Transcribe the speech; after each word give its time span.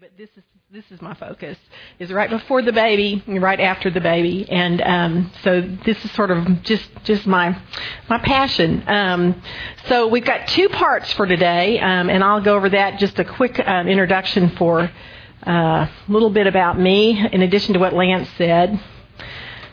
but 0.00 0.10
this 0.16 0.30
is 0.36 0.44
this 0.70 0.84
is 0.92 1.02
my 1.02 1.12
focus. 1.14 1.58
Is 1.98 2.12
right 2.12 2.30
before 2.30 2.62
the 2.62 2.72
baby 2.72 3.20
and 3.26 3.42
right 3.42 3.58
after 3.58 3.90
the 3.90 4.00
baby 4.00 4.48
and 4.48 4.80
um, 4.80 5.32
so 5.42 5.60
this 5.84 6.04
is 6.04 6.12
sort 6.12 6.30
of 6.30 6.62
just 6.62 6.88
just 7.02 7.26
my 7.26 7.60
my 8.08 8.18
passion. 8.18 8.84
Um, 8.86 9.42
so 9.88 10.06
we've 10.06 10.24
got 10.24 10.46
two 10.46 10.68
parts 10.68 11.12
for 11.14 11.26
today 11.26 11.80
um, 11.80 12.10
and 12.10 12.22
I'll 12.22 12.40
go 12.40 12.54
over 12.54 12.68
that. 12.68 13.00
Just 13.00 13.18
a 13.18 13.24
quick 13.24 13.58
um, 13.66 13.88
introduction 13.88 14.50
for 14.50 14.88
uh, 15.44 15.50
a 15.50 15.90
little 16.06 16.30
bit 16.30 16.46
about 16.46 16.78
me 16.78 17.26
in 17.32 17.42
addition 17.42 17.74
to 17.74 17.80
what 17.80 17.92
Lance 17.92 18.28
said. 18.38 18.80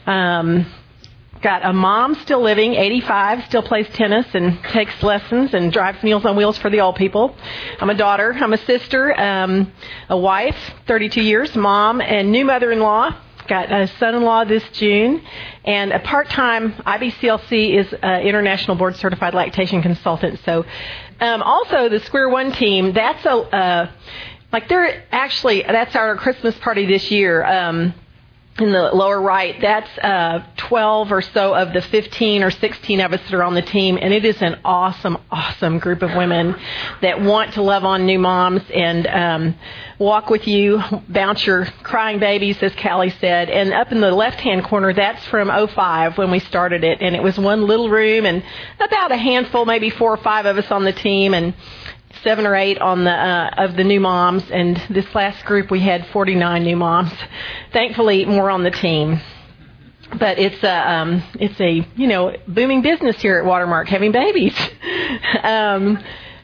Um, 0.08 0.66
got 1.42 1.66
a 1.66 1.74
mom 1.74 2.16
still 2.16 2.42
living, 2.42 2.74
85, 2.74 3.46
still 3.46 3.64
plays 3.64 3.88
tennis 3.90 4.26
and 4.34 4.62
takes 4.66 5.02
lessons 5.04 5.54
and 5.54 5.72
drives 5.72 6.02
Meals 6.04 6.26
on 6.26 6.36
Wheels 6.36 6.58
for 6.58 6.70
the 6.70 6.82
old 6.82 6.96
people. 6.96 7.36
I'm 7.80 7.90
a 7.90 7.96
daughter. 7.96 8.34
I'm 8.34 8.54
a 8.54 8.58
sister, 8.58 9.20
um, 9.20 9.72
a 10.10 10.18
wife, 10.18 10.58
32 10.88 11.22
years, 11.22 11.56
mom, 11.56 12.02
and 12.02 12.32
new 12.32 12.46
mother-in-law. 12.46 13.16
Got 13.48 13.72
a 13.72 13.88
son-in-law 14.00 14.46
this 14.46 14.64
June, 14.72 15.22
and 15.64 15.92
a 15.92 16.00
part-time 16.00 16.74
IBCLC 16.74 17.78
is 17.78 17.94
uh, 18.02 18.20
International 18.24 18.76
Board 18.76 18.96
Certified 18.96 19.36
Lactation 19.36 19.84
Consultant. 19.84 20.40
So, 20.44 20.66
um, 21.20 21.44
also 21.44 21.88
the 21.88 22.00
Square 22.00 22.30
One 22.30 22.54
team. 22.54 22.92
That's 22.94 23.24
a 23.24 23.32
uh, 23.32 23.92
like 24.52 24.68
they're 24.68 25.04
actually 25.12 25.62
that's 25.62 25.96
our 25.96 26.16
Christmas 26.16 26.58
party 26.58 26.88
this 26.88 27.12
year. 27.12 27.46
Um, 27.46 27.94
in 28.58 28.72
the 28.72 28.84
lower 28.94 29.22
right, 29.22 29.60
that's 29.60 29.98
uh, 29.98 30.42
12 30.56 31.12
or 31.12 31.22
so 31.22 31.54
of 31.54 31.74
the 31.74 31.82
15 31.82 32.42
or 32.42 32.52
16 32.52 33.02
of 33.02 33.12
us 33.12 33.20
that 33.24 33.34
are 33.34 33.44
on 33.44 33.54
the 33.54 33.62
team, 33.62 33.98
and 34.02 34.14
it 34.14 34.24
is 34.24 34.42
an 34.42 34.60
awesome, 34.64 35.18
awesome 35.30 35.78
group 35.78 36.02
of 36.02 36.16
women 36.16 36.56
that 37.02 37.22
want 37.22 37.56
to 37.56 37.62
love 37.62 37.84
on 37.84 38.06
new 38.06 38.18
moms 38.18 38.62
and 38.74 39.08
um, 39.08 39.56
walk 40.00 40.30
with 40.30 40.48
you, 40.48 40.82
bounce 41.10 41.46
your 41.46 41.66
crying 41.84 42.20
babies, 42.20 42.58
as 42.64 42.74
Callie 42.76 43.10
said. 43.20 43.50
And 43.50 43.74
up 43.74 43.92
in 43.92 44.00
the 44.00 44.12
left-hand 44.12 44.64
corner, 44.64 44.94
that's 44.94 45.26
from 45.26 45.50
05 45.50 46.18
when 46.18 46.32
we 46.32 46.40
started 46.40 46.86
it, 46.86 47.02
and 47.02 47.14
it 47.14 47.22
was 47.22 47.38
one 47.38 47.68
little 47.68 47.90
room 47.90 48.26
and 48.26 48.42
about 48.80 49.12
a 49.12 49.18
handful, 49.18 49.66
maybe 49.66 49.90
four 49.90 50.14
or 50.14 50.18
five 50.18 50.46
of 50.46 50.58
us 50.58 50.72
on 50.72 50.86
the 50.86 50.94
team, 50.94 51.34
and 51.34 51.54
seven 52.24 52.46
or 52.46 52.56
eight 52.56 52.80
on 52.80 53.04
the 53.04 53.12
uh, 53.12 53.50
of 53.58 53.76
the 53.76 53.84
new 53.84 54.00
moms, 54.00 54.44
and 54.52 54.82
this 54.90 55.06
last 55.14 55.46
group 55.46 55.72
we 55.72 55.80
had 55.80 56.06
49 56.08 56.64
new 56.64 56.76
moms. 56.76 57.12
Thankfully, 57.72 58.26
more 58.26 58.50
on 58.50 58.64
the 58.64 58.72
team. 58.72 59.22
But 60.20 60.38
it's 60.38 60.64
a 60.64 60.92
um, 60.92 61.24
it's 61.40 61.60
a 61.60 61.88
you 61.96 62.08
know 62.08 62.36
booming 62.48 62.82
business 62.82 63.20
here 63.22 63.38
at 63.38 63.46
Watermark 63.46 63.88
having 63.88 64.12
babies. 64.12 64.58
um, 65.44 65.98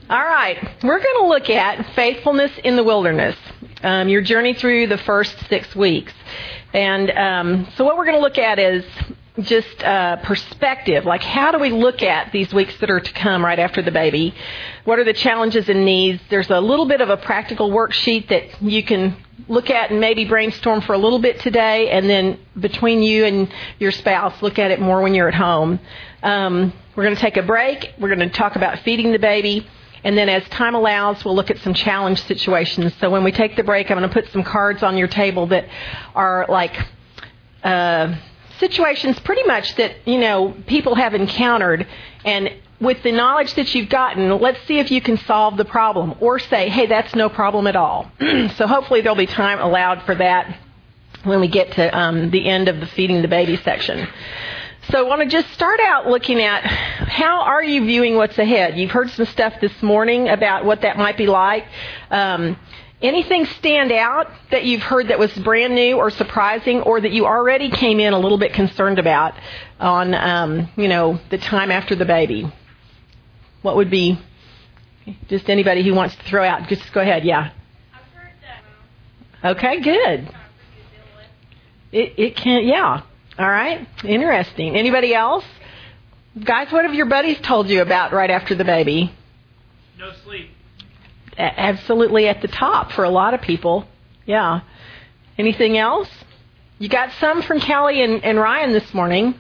all 0.10 0.26
right, 0.26 0.58
we're 0.84 1.00
going 1.00 1.18
to 1.20 1.28
look 1.28 1.50
at 1.50 1.96
faithfulness 1.96 2.52
in 2.64 2.76
the 2.76 2.84
wilderness. 2.84 3.38
Um, 3.84 4.10
your 4.10 4.22
journey 4.22 4.54
through 4.54 4.88
the 4.88 4.98
first 4.98 5.36
six 5.48 5.76
weeks, 5.76 6.14
and 6.74 7.10
um, 7.12 7.68
so 7.76 7.84
what 7.86 7.98
we're 7.98 8.06
going 8.06 8.18
to 8.18 8.22
look 8.22 8.38
at 8.38 8.60
is 8.60 8.84
just 9.40 9.84
uh, 9.84 10.18
perspective. 10.18 11.06
Like, 11.06 11.24
how 11.24 11.52
do 11.52 11.60
we 11.60 11.72
look 11.72 12.04
at 12.04 12.32
these 12.32 12.54
weeks 12.54 12.78
that 12.80 12.90
are 12.90 13.00
to 13.00 13.14
come 13.14 13.44
right 13.46 13.60
after 13.60 13.82
the 13.82 13.92
baby? 13.92 14.34
What 14.84 15.00
are 15.00 15.06
the 15.06 15.14
challenges 15.14 15.70
and 15.70 15.86
needs? 15.86 16.22
There's 16.30 16.50
a 16.50 16.60
little 16.60 16.86
bit 16.86 17.02
of 17.02 17.10
a 17.10 17.18
practical 17.18 17.70
worksheet 17.70 18.28
that 18.28 18.62
you 18.62 18.84
can 18.84 19.16
look 19.48 19.70
at 19.70 19.92
and 19.92 20.00
maybe 20.00 20.26
brainstorm 20.26 20.82
for 20.82 20.94
a 20.94 20.98
little 20.98 21.20
bit 21.20 21.40
today, 21.40 21.90
and 21.90 22.10
then 22.10 22.40
between 22.60 23.02
you 23.02 23.26
and 23.26 23.52
your 23.80 23.92
spouse, 23.92 24.42
look 24.42 24.60
at 24.60 24.72
it 24.72 24.80
more 24.80 25.02
when 25.02 25.14
you're 25.14 25.30
at 25.30 25.36
home. 25.36 25.80
Um, 26.24 26.74
we're 26.96 27.04
going 27.04 27.16
to 27.16 27.22
take 27.22 27.38
a 27.38 27.44
break. 27.44 27.94
We're 28.00 28.14
going 28.14 28.30
to 28.30 28.30
talk 28.30 28.56
about 28.58 28.80
feeding 28.80 29.12
the 29.12 29.20
baby. 29.20 29.66
And 30.04 30.18
then 30.18 30.30
as 30.30 30.44
time 30.50 30.76
allows, 30.76 31.24
we'll 31.24 31.36
look 31.36 31.52
at 31.52 31.60
some 31.60 31.74
challenge 31.74 32.22
situations. 32.24 32.94
So 33.00 33.10
when 33.10 33.24
we 33.24 33.32
take 33.32 33.56
the 33.56 33.64
break, 33.64 33.90
I'm 33.92 33.98
going 33.98 34.10
to 34.10 34.14
put 34.14 34.30
some 34.32 34.44
cards 34.44 34.84
on 34.84 34.98
your 34.98 35.08
table 35.08 35.48
that 35.48 35.68
are 36.16 36.46
like, 36.50 36.76
uh, 37.64 38.16
situations 38.62 39.20
pretty 39.20 39.44
much 39.44 39.76
that, 39.76 40.08
you 40.08 40.18
know, 40.18 40.56
people 40.68 40.96
have 40.96 41.14
encountered 41.14 41.86
and 42.24 42.50
with 42.80 43.04
the 43.04 43.12
knowledge 43.12 43.54
that 43.56 43.76
you've 43.76 43.90
gotten, 43.90 44.40
let's 44.40 44.60
see 44.66 44.80
if 44.80 44.90
you 44.90 45.02
can 45.02 45.18
solve 45.18 45.58
the 45.58 45.66
problem 45.66 46.16
or 46.20 46.40
say, 46.40 46.70
hey, 46.70 46.86
that's 46.88 47.14
no 47.14 47.30
problem 47.30 47.68
at 47.68 47.76
all. 47.76 48.10
so 48.56 48.66
hopefully 48.66 49.02
there'll 49.02 49.16
be 49.16 49.28
time 49.28 49.60
allowed 49.60 50.02
for 50.04 50.16
that 50.16 50.58
when 51.24 51.40
we 51.40 51.48
get 51.48 51.74
to 51.74 51.98
um, 51.98 52.32
the 52.32 52.50
end 52.50 52.68
of 52.68 52.80
the 52.80 52.88
feeding 52.88 53.22
the 53.22 53.28
baby 53.28 53.58
section. 53.58 54.08
So 54.90 54.98
I 54.98 55.08
want 55.08 55.22
to 55.22 55.28
just 55.28 55.54
start 55.54 55.80
out 55.80 56.08
looking 56.08 56.42
at 56.42 56.66
how 56.66 57.42
are 57.42 57.64
you 57.64 57.86
viewing 57.86 58.16
what's 58.16 58.38
ahead? 58.40 58.78
You've 58.78 58.90
heard 58.90 59.12
some 59.12 59.28
stuff 59.28 59.54
this 59.62 59.84
morning 59.84 60.28
about 60.28 60.66
what 60.66 60.82
that 60.82 60.98
might 60.98 61.18
be 61.18 61.28
like. 61.28 61.68
Um, 62.10 62.58
Anything 63.02 63.46
stand 63.46 63.92
out 63.92 64.30
that 64.52 64.64
you've 64.64 64.84
heard 64.84 65.08
that 65.08 65.18
was 65.18 65.34
brand 65.34 65.74
new 65.74 65.98
or 65.98 66.12
surprising, 66.12 66.82
or 66.82 67.02
that 67.02 67.12
you 67.12 67.26
already 67.26 67.72
came 67.72 68.00
in 68.00 68.14
a 68.14 68.20
little 68.20 68.38
bit 68.38 68.54
concerned 68.54 69.00
about 69.00 69.34
on, 69.80 70.14
um, 70.14 70.70
you 70.76 70.88
know, 70.88 71.20
the 71.32 71.40
time 71.40 71.72
after 71.72 71.96
the 71.96 72.06
baby? 72.06 72.52
What 73.64 73.76
would 73.76 73.90
be 73.90 74.20
just 75.30 75.50
anybody 75.50 75.84
who 75.84 75.96
wants 75.96 76.16
to 76.16 76.24
throw 76.24 76.44
out? 76.44 76.68
Just 76.68 76.94
go 76.94 77.02
ahead. 77.02 77.26
Yeah. 77.26 77.52
Okay. 79.44 79.80
Good. 79.80 80.30
It 81.92 82.14
it 82.18 82.36
can 82.36 82.64
yeah. 82.68 83.02
All 83.40 83.50
right. 83.50 83.88
Interesting. 84.04 84.76
Anybody 84.76 85.16
else? 85.16 85.46
Guys, 86.44 86.72
what 86.72 86.86
have 86.86 86.94
your 86.94 87.08
buddies 87.08 87.40
told 87.42 87.68
you 87.68 87.82
about 87.82 88.14
right 88.14 88.30
after 88.30 88.54
the 88.54 88.64
baby? 88.64 89.12
No 89.98 90.12
sleep 90.24 90.52
absolutely 91.42 92.28
at 92.28 92.42
the 92.42 92.48
top 92.48 92.92
for 92.92 93.04
a 93.04 93.10
lot 93.10 93.34
of 93.34 93.42
people. 93.42 93.86
Yeah. 94.26 94.62
Anything 95.38 95.78
else? 95.78 96.10
You 96.80 96.90
got 96.90 97.12
some 97.20 97.42
from 97.42 97.60
Kelly 97.60 98.02
and, 98.02 98.24
and 98.24 98.40
Ryan 98.40 98.74
this 98.74 98.94
morning. 98.94 99.36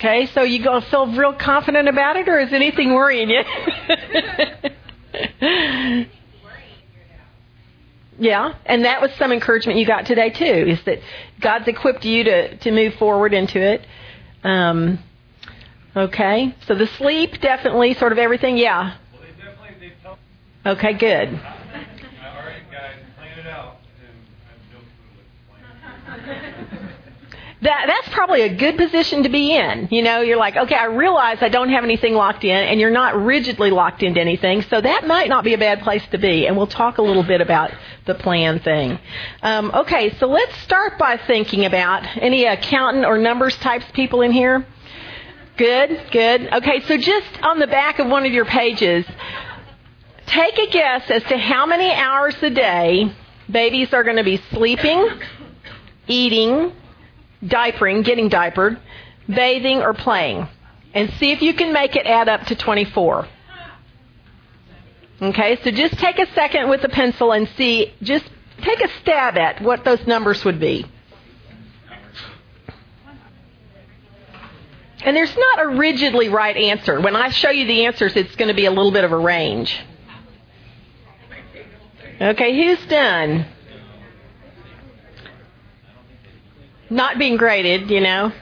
Okay, 0.00 0.26
so 0.32 0.42
you 0.42 0.64
gonna 0.64 0.80
feel 0.86 1.06
real 1.08 1.34
confident 1.34 1.86
about 1.86 2.16
it, 2.16 2.26
or 2.26 2.40
is 2.40 2.54
anything 2.54 2.94
worrying 2.94 3.28
you? 3.28 3.42
yeah, 8.18 8.54
and 8.64 8.86
that 8.86 9.02
was 9.02 9.10
some 9.18 9.30
encouragement 9.30 9.78
you 9.78 9.86
got 9.86 10.06
today 10.06 10.30
too. 10.30 10.44
Is 10.44 10.82
that 10.84 11.00
God's 11.38 11.68
equipped 11.68 12.06
you 12.06 12.24
to 12.24 12.56
to 12.56 12.70
move 12.70 12.94
forward 12.94 13.34
into 13.34 13.60
it. 13.60 13.86
Um, 14.42 15.00
okay, 15.94 16.54
so 16.66 16.74
the 16.74 16.86
sleep 16.86 17.38
definitely, 17.42 17.92
sort 17.92 18.12
of 18.12 18.18
everything. 18.18 18.56
Yeah. 18.56 18.96
Okay, 20.66 20.92
good. 20.94 21.40
That, 27.62 27.84
that's 27.88 28.08
probably 28.14 28.40
a 28.40 28.54
good 28.54 28.78
position 28.78 29.22
to 29.24 29.28
be 29.28 29.54
in. 29.54 29.88
You 29.90 30.00
know, 30.00 30.22
you're 30.22 30.38
like, 30.38 30.56
okay, 30.56 30.74
I 30.74 30.86
realize 30.86 31.38
I 31.42 31.50
don't 31.50 31.68
have 31.68 31.84
anything 31.84 32.14
locked 32.14 32.42
in, 32.42 32.56
and 32.56 32.80
you're 32.80 32.90
not 32.90 33.14
rigidly 33.22 33.70
locked 33.70 34.02
into 34.02 34.18
anything, 34.18 34.62
so 34.62 34.80
that 34.80 35.06
might 35.06 35.28
not 35.28 35.44
be 35.44 35.52
a 35.52 35.58
bad 35.58 35.82
place 35.82 36.02
to 36.12 36.18
be. 36.18 36.46
And 36.46 36.56
we'll 36.56 36.66
talk 36.66 36.96
a 36.96 37.02
little 37.02 37.22
bit 37.22 37.42
about 37.42 37.70
the 38.06 38.14
plan 38.14 38.60
thing. 38.60 38.98
Um, 39.42 39.70
okay, 39.74 40.16
so 40.18 40.26
let's 40.26 40.56
start 40.60 40.98
by 40.98 41.18
thinking 41.18 41.66
about 41.66 42.06
any 42.16 42.46
accountant 42.46 43.04
or 43.04 43.18
numbers 43.18 43.56
types 43.58 43.84
people 43.92 44.22
in 44.22 44.32
here. 44.32 44.66
Good, 45.58 46.06
good. 46.10 46.48
Okay, 46.54 46.80
so 46.86 46.96
just 46.96 47.42
on 47.42 47.58
the 47.58 47.66
back 47.66 47.98
of 47.98 48.06
one 48.06 48.24
of 48.24 48.32
your 48.32 48.46
pages, 48.46 49.04
Take 50.30 50.58
a 50.58 50.70
guess 50.70 51.10
as 51.10 51.24
to 51.24 51.36
how 51.36 51.66
many 51.66 51.90
hours 51.90 52.36
a 52.40 52.50
day 52.50 53.12
babies 53.50 53.92
are 53.92 54.04
going 54.04 54.16
to 54.16 54.22
be 54.22 54.36
sleeping, 54.52 55.08
eating, 56.06 56.72
diapering, 57.42 58.04
getting 58.04 58.28
diapered, 58.28 58.78
bathing, 59.28 59.82
or 59.82 59.92
playing. 59.92 60.46
And 60.94 61.12
see 61.14 61.32
if 61.32 61.42
you 61.42 61.52
can 61.52 61.72
make 61.72 61.96
it 61.96 62.06
add 62.06 62.28
up 62.28 62.42
to 62.46 62.54
24. 62.54 63.26
Okay, 65.22 65.58
so 65.64 65.72
just 65.72 65.98
take 65.98 66.20
a 66.20 66.32
second 66.32 66.70
with 66.70 66.84
a 66.84 66.88
pencil 66.88 67.32
and 67.32 67.48
see, 67.56 67.92
just 68.00 68.24
take 68.62 68.80
a 68.80 68.88
stab 69.00 69.36
at 69.36 69.60
what 69.60 69.84
those 69.84 70.06
numbers 70.06 70.44
would 70.44 70.60
be. 70.60 70.86
And 75.02 75.16
there's 75.16 75.36
not 75.36 75.64
a 75.64 75.68
rigidly 75.70 76.28
right 76.28 76.56
answer. 76.56 77.00
When 77.00 77.16
I 77.16 77.30
show 77.30 77.50
you 77.50 77.66
the 77.66 77.86
answers, 77.86 78.14
it's 78.14 78.36
going 78.36 78.48
to 78.48 78.54
be 78.54 78.66
a 78.66 78.70
little 78.70 78.92
bit 78.92 79.02
of 79.02 79.10
a 79.10 79.18
range. 79.18 79.76
Okay, 82.20 82.54
who's 82.54 82.84
done? 82.86 83.46
Not 86.90 87.18
being 87.18 87.36
graded, 87.36 87.90
you 87.90 88.00
know. 88.00 88.32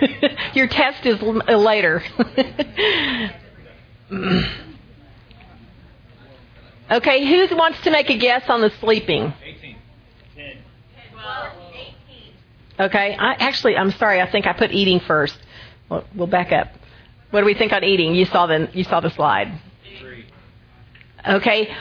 Your 0.54 0.68
test 0.68 1.04
is 1.04 1.20
uh, 1.22 1.56
later. 1.56 2.02
okay, 6.90 7.26
who 7.26 7.56
wants 7.56 7.80
to 7.82 7.90
make 7.90 8.08
a 8.08 8.16
guess 8.16 8.48
on 8.48 8.62
the 8.62 8.70
sleeping? 8.80 9.34
18. 9.44 9.76
10. 10.36 10.56
12. 11.12 11.52
18. 12.78 12.86
Okay, 12.86 13.16
I, 13.18 13.32
actually, 13.34 13.76
I'm 13.76 13.90
sorry. 13.90 14.22
I 14.22 14.30
think 14.30 14.46
I 14.46 14.54
put 14.54 14.70
eating 14.70 15.00
first. 15.00 15.36
We'll, 15.90 16.04
we'll 16.14 16.26
back 16.26 16.52
up. 16.52 16.68
What 17.32 17.40
do 17.40 17.46
we 17.46 17.54
think 17.54 17.72
on 17.72 17.84
eating? 17.84 18.14
You 18.14 18.24
saw 18.24 18.46
the 18.46 18.70
you 18.72 18.84
saw 18.84 19.00
the 19.00 19.10
slide. 19.10 19.60
Three. 20.00 20.24
Okay, 21.28 21.76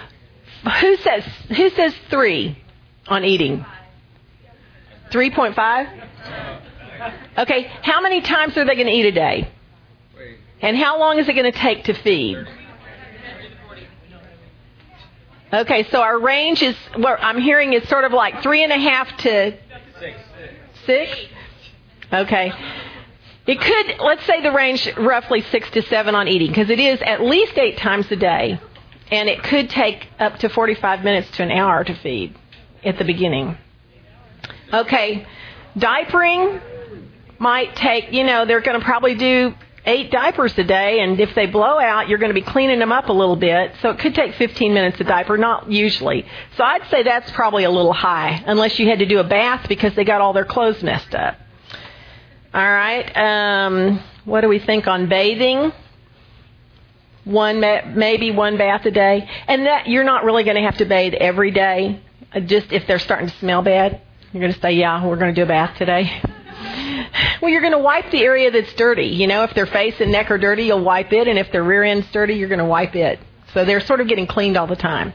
who 0.63 0.97
says 0.97 1.23
who 1.55 1.69
says 1.71 1.93
three 2.09 2.57
on 3.07 3.23
eating? 3.23 3.65
Three 5.11 5.31
point 5.31 5.55
five. 5.55 5.87
Okay, 7.37 7.63
how 7.81 8.01
many 8.01 8.21
times 8.21 8.57
are 8.57 8.65
they 8.65 8.75
going 8.75 8.87
to 8.87 8.93
eat 8.93 9.05
a 9.05 9.11
day? 9.11 9.49
And 10.61 10.75
how 10.75 10.99
long 10.99 11.19
is 11.19 11.29
it 11.29 11.33
going 11.33 11.51
to 11.51 11.57
take 11.57 11.85
to 11.85 11.93
feed? 11.93 12.37
Okay, 15.51 15.87
so 15.89 16.01
our 16.01 16.19
range 16.19 16.61
is 16.61 16.75
what 16.95 17.23
I'm 17.23 17.39
hearing 17.39 17.73
is 17.73 17.87
sort 17.89 18.03
of 18.03 18.11
like 18.11 18.43
three 18.43 18.63
and 18.63 18.71
a 18.71 18.77
half 18.77 19.17
to 19.17 19.57
six. 20.85 21.17
Okay. 22.13 22.51
It 23.47 23.59
could, 23.59 23.95
let's 23.99 24.23
say 24.25 24.41
the 24.41 24.51
range 24.51 24.87
roughly 24.95 25.41
six 25.41 25.71
to 25.71 25.81
seven 25.83 26.13
on 26.13 26.27
eating, 26.27 26.49
because 26.49 26.69
it 26.69 26.79
is 26.79 27.01
at 27.01 27.21
least 27.21 27.57
eight 27.57 27.77
times 27.77 28.11
a 28.11 28.15
day, 28.15 28.59
and 29.11 29.29
it 29.29 29.43
could 29.43 29.69
take 29.69 30.07
up 30.19 30.39
to 30.39 30.49
45 30.49 31.03
minutes 31.03 31.29
to 31.37 31.43
an 31.43 31.51
hour 31.51 31.83
to 31.83 31.93
feed 31.95 32.35
at 32.83 32.97
the 32.97 33.05
beginning. 33.05 33.57
Okay, 34.73 35.25
diapering 35.75 36.61
might 37.39 37.75
take, 37.75 38.11
you 38.11 38.23
know, 38.23 38.45
they're 38.45 38.61
going 38.61 38.79
to 38.79 38.85
probably 38.85 39.15
do 39.15 39.53
eight 39.85 40.11
diapers 40.11 40.55
a 40.57 40.63
day, 40.63 40.99
and 40.99 41.19
if 41.19 41.33
they 41.33 41.45
blow 41.45 41.79
out, 41.79 42.09
you're 42.09 42.19
going 42.19 42.29
to 42.29 42.39
be 42.39 42.45
cleaning 42.45 42.79
them 42.79 42.91
up 42.91 43.09
a 43.09 43.13
little 43.13 43.35
bit. 43.35 43.73
So 43.81 43.89
it 43.89 43.99
could 43.99 44.13
take 44.13 44.35
15 44.35 44.73
minutes 44.73 44.99
a 44.99 45.03
diaper, 45.03 45.37
not 45.37 45.71
usually. 45.71 46.25
So 46.57 46.63
I'd 46.63 46.87
say 46.89 47.03
that's 47.03 47.31
probably 47.31 47.63
a 47.63 47.71
little 47.71 47.93
high, 47.93 48.43
unless 48.45 48.77
you 48.77 48.87
had 48.87 48.99
to 48.99 49.05
do 49.05 49.19
a 49.19 49.23
bath 49.23 49.67
because 49.67 49.95
they 49.95 50.03
got 50.03 50.21
all 50.21 50.33
their 50.33 50.45
clothes 50.45 50.83
messed 50.83 51.15
up. 51.15 51.37
All 52.53 52.61
right. 52.61 53.15
Um, 53.15 54.01
what 54.25 54.41
do 54.41 54.47
we 54.47 54.59
think 54.59 54.87
on 54.87 55.07
bathing? 55.07 55.71
One, 57.29 57.59
maybe 57.95 58.31
one 58.31 58.57
bath 58.57 58.85
a 58.85 58.91
day, 58.91 59.29
and 59.47 59.65
that 59.67 59.87
you're 59.87 60.03
not 60.03 60.23
really 60.23 60.43
going 60.43 60.55
to 60.55 60.63
have 60.63 60.77
to 60.77 60.85
bathe 60.85 61.13
every 61.13 61.51
day. 61.51 62.01
Uh, 62.33 62.39
just 62.39 62.71
if 62.71 62.87
they're 62.87 62.99
starting 62.99 63.29
to 63.29 63.35
smell 63.37 63.61
bad, 63.61 64.01
you're 64.33 64.41
going 64.41 64.53
to 64.53 64.59
say, 64.59 64.71
"Yeah, 64.73 65.05
we're 65.05 65.15
going 65.15 65.33
to 65.33 65.39
do 65.39 65.43
a 65.43 65.47
bath 65.47 65.77
today." 65.77 66.21
Well, 67.41 67.49
you're 67.49 67.61
going 67.61 67.73
to 67.73 67.79
wipe 67.79 68.11
the 68.11 68.21
area 68.21 68.51
that's 68.51 68.73
dirty. 68.73 69.07
You 69.07 69.25
know, 69.25 69.43
if 69.43 69.53
their 69.53 69.65
face 69.65 69.95
and 70.01 70.11
neck 70.11 70.29
are 70.29 70.37
dirty, 70.37 70.63
you'll 70.63 70.83
wipe 70.83 71.13
it, 71.13 71.25
and 71.25 71.39
if 71.39 71.49
their 71.53 71.63
rear 71.63 71.85
end's 71.85 72.05
dirty, 72.11 72.33
you're 72.33 72.49
going 72.49 72.59
to 72.59 72.65
wipe 72.65 72.95
it. 72.95 73.17
So 73.53 73.63
they're 73.63 73.79
sort 73.79 74.01
of 74.01 74.09
getting 74.09 74.27
cleaned 74.27 74.57
all 74.57 74.67
the 74.67 74.75
time. 74.75 75.13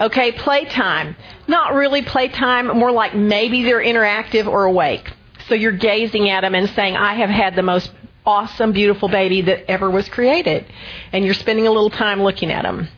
Okay, 0.00 0.32
playtime. 0.32 1.16
Not 1.46 1.74
really 1.74 2.02
playtime, 2.02 2.76
more 2.76 2.90
like 2.90 3.14
maybe 3.14 3.62
they're 3.62 3.82
interactive 3.82 4.48
or 4.48 4.64
awake. 4.64 5.08
So 5.48 5.54
you're 5.54 5.72
gazing 5.72 6.28
at 6.28 6.40
them 6.40 6.54
and 6.54 6.68
saying, 6.70 6.96
I 6.96 7.14
have 7.14 7.30
had 7.30 7.54
the 7.54 7.62
most 7.62 7.92
awesome, 8.26 8.72
beautiful 8.72 9.08
baby 9.08 9.42
that 9.42 9.70
ever 9.70 9.90
was 9.90 10.08
created. 10.08 10.66
And 11.12 11.24
you're 11.24 11.34
spending 11.34 11.66
a 11.66 11.70
little 11.70 11.90
time 11.90 12.22
looking 12.22 12.50
at 12.50 12.62
them. 12.62 12.88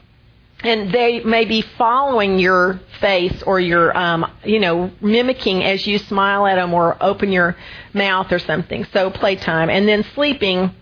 And 0.61 0.93
they 0.93 1.21
may 1.21 1.45
be 1.45 1.63
following 1.63 2.39
your 2.39 2.81
face 3.01 3.43
or 3.43 3.61
your, 3.61 3.97
um, 3.97 4.31
you 4.45 4.59
know, 4.59 4.91
mimicking 5.01 5.63
as 5.63 5.87
you 5.87 5.99
smile 5.99 6.47
at 6.47 6.57
them 6.57 6.73
or 6.73 6.97
open 7.01 7.31
your 7.31 7.57
mouth 7.93 8.33
or 8.33 8.39
something. 8.39 8.87
So 8.93 9.11
playtime. 9.11 9.69
And 9.69 9.87
then 9.87 10.03
sleeping, 10.15 10.75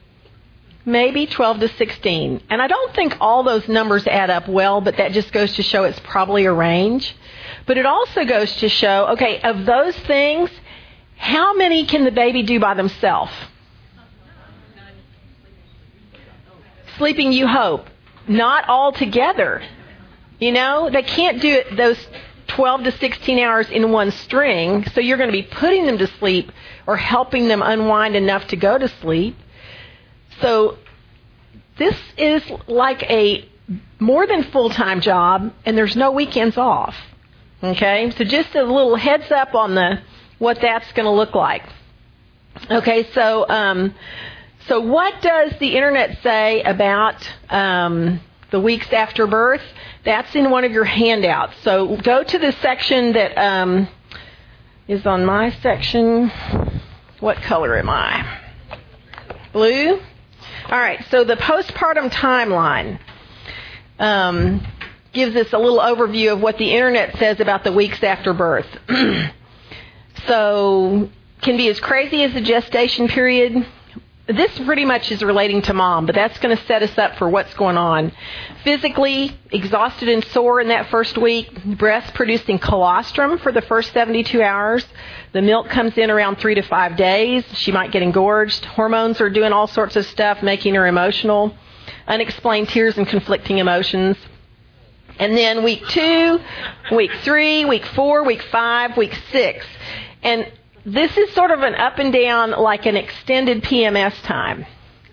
maybe 0.85 1.27
12 1.27 1.61
to 1.61 1.69
16. 1.69 2.43
And 2.51 2.63
I 2.63 2.69
don't 2.69 2.95
think 2.95 3.17
all 3.21 3.43
those 3.43 3.67
numbers 3.69 4.07
add 4.07 4.31
up 4.31 4.49
well, 4.49 4.81
but 4.81 4.97
that 4.99 5.13
just 5.13 5.33
goes 5.33 5.55
to 5.57 5.63
show 5.63 5.85
it's 5.85 6.01
probably 6.01 6.45
a 6.45 6.53
range. 6.53 7.15
But 7.67 7.77
it 7.77 7.87
also 7.87 8.25
goes 8.25 8.55
to 8.57 8.69
show, 8.69 9.09
okay, 9.09 9.41
of 9.41 9.67
those 9.67 9.97
things, 9.97 10.51
how 11.17 11.55
many 11.55 11.85
can 11.85 12.05
the 12.05 12.11
baby 12.13 12.43
do 12.43 12.61
by 12.61 12.75
themselves? 12.75 13.33
Sleeping, 16.99 17.33
you 17.33 17.47
hope. 17.47 17.89
Not 18.27 18.69
all 18.69 18.93
together. 18.93 19.63
You 20.39 20.53
know, 20.53 20.91
they 20.91 21.03
can't 21.03 21.41
do 21.41 21.49
it 21.49 21.77
those 21.77 21.99
12 22.49 22.85
to 22.85 22.93
16 22.93 23.39
hours 23.39 23.71
in 23.71 23.91
one 23.91 24.11
string, 24.11 24.85
so 24.91 25.01
you're 25.01 25.17
going 25.17 25.31
to 25.31 25.33
be 25.33 25.43
putting 25.43 25.87
them 25.87 25.99
to 25.99 26.07
sleep 26.07 26.51
or 26.87 26.97
helping 26.97 27.49
them 27.49 27.63
unwind 27.63 28.17
enough 28.17 28.47
to 28.49 28.57
go 28.57 28.79
to 28.79 28.89
sleep. 29.01 29.37
So 30.41 30.79
this 31.79 31.97
is 32.17 32.43
like 32.67 33.03
a 33.05 33.49
more 33.99 34.27
than 34.27 34.45
full-time 34.45 35.01
job 35.01 35.53
and 35.65 35.77
there's 35.77 35.97
no 35.97 36.11
weekends 36.11 36.57
off. 36.57 36.97
Okay? 37.63 38.13
So 38.17 38.25
just 38.25 38.55
a 38.55 38.63
little 38.63 38.97
heads 38.97 39.31
up 39.31 39.55
on 39.55 39.75
the 39.75 40.01
what 40.39 40.61
that's 40.61 40.91
going 40.93 41.07
to 41.07 41.13
look 41.13 41.35
like. 41.35 41.63
Okay, 42.71 43.09
so 43.13 43.49
um, 43.49 43.95
so 44.69 44.81
what 44.81 45.21
does 45.21 45.53
the 45.59 45.77
internet 45.77 46.19
say 46.23 46.63
about 46.63 47.17
um, 47.51 48.21
the 48.51 48.61
weeks 48.61 48.93
after 48.93 49.27
birth? 49.27 49.63
That's 50.05 50.35
in 50.35 50.51
one 50.51 50.65
of 50.65 50.73
your 50.73 50.85
handouts. 50.85 51.55
So 51.63 51.97
go 51.97 52.23
to 52.23 52.39
the 52.39 52.53
section 52.53 53.13
that 53.13 53.37
um, 53.37 53.89
is 54.89 55.07
on 55.07 55.25
my 55.25 55.51
section. 55.61 56.31
What 57.21 57.39
color 57.39 57.77
am 57.77 57.89
I? 57.89 58.41
Blue. 59.53 59.93
All 59.95 60.79
right. 60.79 61.05
So 61.11 61.25
the 61.25 61.37
postpartum 61.37 62.11
timeline 62.11 62.99
um, 63.99 64.67
gives 65.13 65.37
us 65.37 65.53
a 65.53 65.59
little 65.59 65.79
overview 65.79 66.33
of 66.33 66.41
what 66.41 66.59
the 66.59 66.73
internet 66.73 67.17
says 67.19 67.41
about 67.41 67.65
the 67.65 67.73
weeks 67.73 68.03
after 68.03 68.33
birth. 68.33 68.67
So, 70.27 71.11
can 71.43 71.57
be 71.57 71.69
as 71.69 71.79
crazy 71.81 72.23
as 72.23 72.33
the 72.33 72.41
gestation 72.41 73.09
period. 73.09 73.67
This 74.27 74.59
pretty 74.61 74.87
much 74.87 75.13
is 75.13 75.23
relating 75.23 75.61
to 75.63 75.75
mom, 75.75 76.07
but 76.07 76.15
that's 76.15 76.39
going 76.39 76.57
to 76.57 76.65
set 76.65 76.83
us 76.83 76.97
up 76.97 77.19
for 77.19 77.29
what's 77.29 77.53
going 77.55 77.77
on. 77.77 78.11
Physically, 78.63 79.37
exhausted 79.51 80.09
and 80.09 80.25
sore 80.27 80.63
in 80.63 80.69
that 80.69 80.89
first 80.89 81.19
week, 81.19 81.63
breast 81.77 82.15
producing 82.15 82.59
colostrum 82.59 83.39
for 83.39 83.53
the 83.53 83.61
first 83.61 83.93
72 83.93 84.41
hours. 84.41 84.87
The 85.33 85.43
milk 85.43 85.69
comes 85.69 85.99
in 85.99 86.11
around 86.11 86.37
three 86.37 86.55
to 86.55 86.63
five 86.63 86.97
days. 86.97 87.45
She 87.53 87.71
might 87.71 87.93
get 87.93 88.03
engorged. 88.03 88.65
Hormones 88.65 89.21
are 89.21 89.29
doing 89.29 89.53
all 89.53 89.67
sorts 89.67 89.95
of 89.95 90.07
stuff, 90.07 90.43
making 90.43 90.75
her 90.75 90.87
emotional. 90.87 91.55
Unexplained 92.07 92.71
tears 92.71 92.97
and 92.97 93.07
conflicting 93.07 93.59
emotions. 93.59 94.17
And 95.19 95.37
then 95.37 95.63
week 95.63 95.87
two, 95.89 96.41
week 96.93 97.11
three, 97.25 97.67
week 97.67 97.85
four, 97.85 98.25
week 98.25 98.43
five, 98.51 98.97
week 98.97 99.15
six. 99.31 99.67
And 100.23 100.51
this 100.87 101.17
is 101.17 101.33
sort 101.35 101.51
of 101.51 101.61
an 101.61 101.75
up 101.75 101.99
and 101.99 102.13
down, 102.13 102.51
like 102.53 102.87
an 102.87 102.97
extended 102.97 103.63
PMS 103.63 104.21
time. 104.23 104.67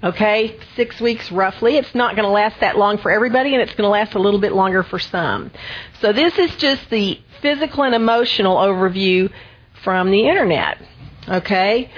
Okay, 0.04 0.58
six 0.76 1.00
weeks 1.00 1.32
roughly. 1.32 1.78
It's 1.78 1.94
not 1.94 2.16
going 2.16 2.26
to 2.26 2.32
last 2.32 2.60
that 2.62 2.78
long 2.78 2.98
for 2.98 3.12
everybody, 3.12 3.54
and 3.54 3.62
it's 3.62 3.74
going 3.76 3.86
to 3.86 3.90
last 3.90 4.16
a 4.16 4.20
little 4.20 4.40
bit 4.40 4.52
longer 4.52 4.82
for 4.82 4.98
some. 4.98 5.52
So 6.00 6.12
this 6.12 6.38
is 6.40 6.56
just 6.56 6.90
the 6.90 7.20
physical 7.42 7.84
and 7.84 7.94
emotional 7.94 8.58
overview 8.58 9.32
from 9.84 10.10
the 10.10 10.28
internet. 10.28 10.80
Okay, 11.28 11.92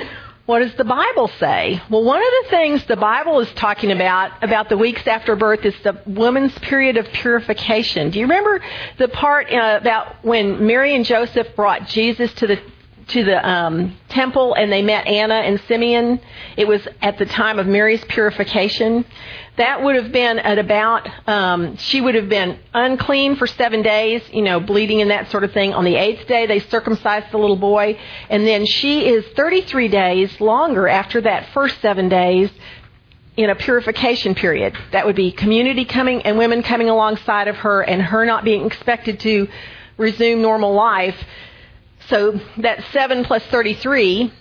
what 0.45 0.59
does 0.59 0.75
the 0.75 0.83
Bible 0.83 1.29
say? 1.39 1.81
Well, 1.89 2.03
one 2.03 2.19
of 2.19 2.27
the 2.43 2.49
things 2.49 2.85
the 2.85 2.97
Bible 2.97 3.39
is 3.39 3.49
talking 3.53 3.93
about, 3.93 4.43
about 4.43 4.67
the 4.67 4.77
weeks 4.77 5.07
after 5.07 5.37
birth, 5.37 5.63
is 5.63 5.73
the 5.85 6.01
woman's 6.05 6.57
period 6.59 6.97
of 6.97 7.07
purification. 7.13 8.09
Do 8.09 8.19
you 8.19 8.25
remember 8.25 8.59
the 8.97 9.07
part 9.07 9.49
uh, 9.49 9.77
about 9.79 10.25
when 10.25 10.67
Mary 10.67 10.93
and 10.93 11.05
Joseph 11.05 11.55
brought 11.55 11.87
Jesus 11.87 12.33
to 12.33 12.47
the 12.47 12.61
to 13.09 13.23
the 13.23 13.49
um, 13.49 13.95
temple 14.09 14.53
and 14.53 14.71
they 14.71 14.81
met 14.81 15.07
Anna 15.07 15.35
and 15.35 15.59
Simeon. 15.67 16.19
It 16.57 16.67
was 16.67 16.87
at 17.01 17.17
the 17.17 17.25
time 17.25 17.59
of 17.59 17.67
Mary's 17.67 18.03
purification. 18.05 19.05
That 19.57 19.83
would 19.83 19.95
have 19.95 20.11
been 20.11 20.39
at 20.39 20.57
about, 20.57 21.07
um, 21.27 21.77
she 21.77 22.01
would 22.01 22.15
have 22.15 22.29
been 22.29 22.59
unclean 22.73 23.35
for 23.35 23.45
seven 23.45 23.81
days, 23.81 24.23
you 24.31 24.41
know, 24.41 24.59
bleeding 24.59 25.01
and 25.01 25.11
that 25.11 25.29
sort 25.29 25.43
of 25.43 25.51
thing. 25.51 25.73
On 25.73 25.83
the 25.83 25.95
eighth 25.95 26.27
day, 26.27 26.47
they 26.47 26.59
circumcised 26.59 27.31
the 27.31 27.37
little 27.37 27.55
boy. 27.55 27.99
And 28.29 28.47
then 28.47 28.65
she 28.65 29.07
is 29.07 29.25
33 29.35 29.87
days 29.89 30.41
longer 30.41 30.87
after 30.87 31.21
that 31.21 31.49
first 31.53 31.79
seven 31.81 32.09
days 32.09 32.49
in 33.35 33.49
a 33.49 33.55
purification 33.55 34.35
period. 34.35 34.75
That 34.91 35.05
would 35.05 35.15
be 35.15 35.31
community 35.31 35.85
coming 35.85 36.21
and 36.23 36.37
women 36.37 36.63
coming 36.63 36.89
alongside 36.89 37.47
of 37.47 37.57
her 37.57 37.81
and 37.81 38.01
her 38.01 38.25
not 38.25 38.43
being 38.43 38.65
expected 38.65 39.19
to 39.21 39.47
resume 39.97 40.41
normal 40.41 40.73
life 40.73 41.15
so 42.13 42.39
that 42.57 42.83
7 42.91 43.25
plus 43.25 43.43
33 43.47 44.31